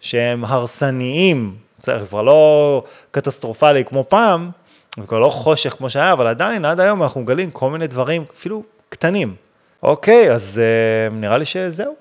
שהם 0.00 0.44
הרסניים, 0.44 1.56
בסדר, 1.78 2.06
כבר 2.06 2.22
לא 2.22 2.82
קטסטרופלי 3.10 3.84
כמו 3.84 4.04
פעם, 4.08 4.50
וכבר 4.98 5.18
לא 5.18 5.28
חושך 5.28 5.70
כמו 5.70 5.90
שהיה, 5.90 6.12
אבל 6.12 6.26
עדיין, 6.26 6.64
עד 6.64 6.80
היום 6.80 7.02
אנחנו 7.02 7.20
מגלים 7.20 7.50
כל 7.50 7.70
מיני 7.70 7.86
דברים, 7.86 8.24
אפילו 8.34 8.62
קטנים. 8.88 9.34
אוקיי, 9.82 10.32
אז 10.32 10.60
uh, 11.10 11.14
נראה 11.14 11.38
לי 11.38 11.44
שזהו. 11.44 11.94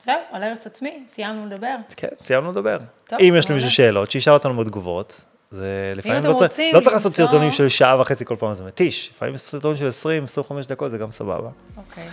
זהו, 0.00 0.14
על 0.32 0.42
הרס 0.42 0.66
עצמי, 0.66 1.02
סיימנו 1.06 1.46
לדבר. 1.46 1.76
כן, 1.96 2.08
סיימנו 2.20 2.50
לדבר. 2.50 2.78
טוב, 3.08 3.18
אם 3.20 3.34
יש. 3.38 3.50
למישהו 3.50 3.70
שאלות, 3.70 4.10
שישאל 4.10 4.32
אותנו 4.32 4.56
בתגובות. 4.56 5.24
זה 5.50 5.92
לפעמים 5.96 6.24
לא, 6.24 6.32
רוצים 6.32 6.74
לא 6.74 6.80
צריך 6.80 6.92
לעשות 6.92 7.12
סרטונים 7.14 7.50
של 7.50 7.68
שעה 7.68 8.00
וחצי 8.00 8.24
כל 8.24 8.36
פעם, 8.36 8.54
זה 8.54 8.64
מתיש. 8.64 9.10
לפעמים 9.10 9.36
סרטון 9.36 9.76
של 9.76 9.88
20-25 9.88 10.68
דקות 10.68 10.90
זה 10.90 10.98
גם 10.98 11.10
סבבה. 11.10 11.48
אוקיי. 11.76 12.04
אם 12.04 12.08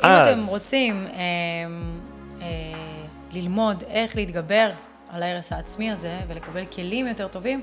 אז- 0.00 0.38
אתם 0.38 0.46
רוצים 0.46 1.06
אה, 1.06 1.12
אה, 2.40 2.46
ללמוד 3.32 3.84
איך 3.88 4.16
להתגבר 4.16 4.70
על 5.10 5.22
ההרס 5.22 5.52
העצמי 5.52 5.90
הזה 5.90 6.18
ולקבל 6.28 6.64
כלים 6.64 7.06
יותר 7.06 7.28
טובים, 7.28 7.60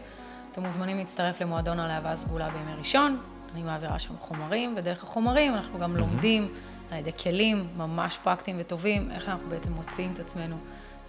אתם 0.52 0.64
מוזמנים 0.64 0.98
להצטרף 0.98 1.42
למועדון 1.42 1.80
הלהבה 1.80 2.16
סגולה 2.16 2.50
בימי 2.50 2.72
ראשון. 2.78 3.18
אני 3.54 3.64
מעבירה 3.64 4.00
שם 4.00 4.14
חומרים, 4.20 4.74
ודרך 4.78 5.04
החומרים 5.04 5.54
אנחנו 5.56 5.80
גם 5.80 5.98
לומדים 5.98 6.48
על 6.92 6.98
ידי 6.98 7.12
כלים 7.24 7.68
ממש 7.78 8.18
פרקטיים 8.24 8.58
וטובים, 8.60 9.12
איך 9.12 9.30
אנחנו 9.30 9.50
בעצם 9.50 9.72
מוציאים 9.72 10.12
את 10.14 10.20
עצמנו 10.20 10.56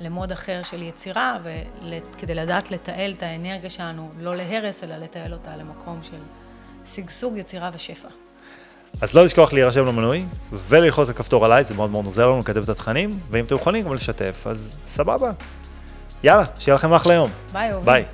למוד 0.01 0.33
אחר 0.33 0.63
של 0.63 0.83
יצירה, 0.83 1.39
וכדי 1.43 2.35
לדעת 2.35 2.71
לתעל 2.71 3.15
את 3.17 3.23
האנרגיה 3.23 3.71
שלנו, 3.71 4.11
לא 4.19 4.37
להרס, 4.37 4.85
אלא 4.85 4.97
לתעל 4.97 5.33
אותה 5.33 5.57
למקום 5.57 6.01
של 6.03 6.19
שגשוג, 6.87 7.37
יצירה 7.37 7.71
ושפע. 7.75 8.09
אז 9.01 9.15
לא 9.15 9.25
לשכוח 9.25 9.53
להירשם 9.53 9.87
למנוי, 9.87 10.25
וללחוץ 10.53 11.09
על 11.09 11.15
כפתור 11.15 11.45
עליי, 11.45 11.65
זה 11.65 11.75
מאוד 11.75 11.91
מאוד 11.91 12.05
עוזר 12.05 12.27
לנו 12.27 12.39
לקדם 12.39 12.63
את 12.63 12.69
התכנים, 12.69 13.19
ואם 13.31 13.45
אתם 13.45 13.55
יכולים 13.55 13.85
גם 13.85 13.95
לשתף, 13.95 14.47
אז 14.47 14.77
סבבה. 14.85 15.33
יאללה, 16.25 16.45
שיהיה 16.59 16.75
לכם 16.75 16.93
אחלה 16.93 17.15
יום. 17.15 17.31
ביי, 17.53 17.73
אוהבים. 17.73 17.85
ביי. 17.85 18.05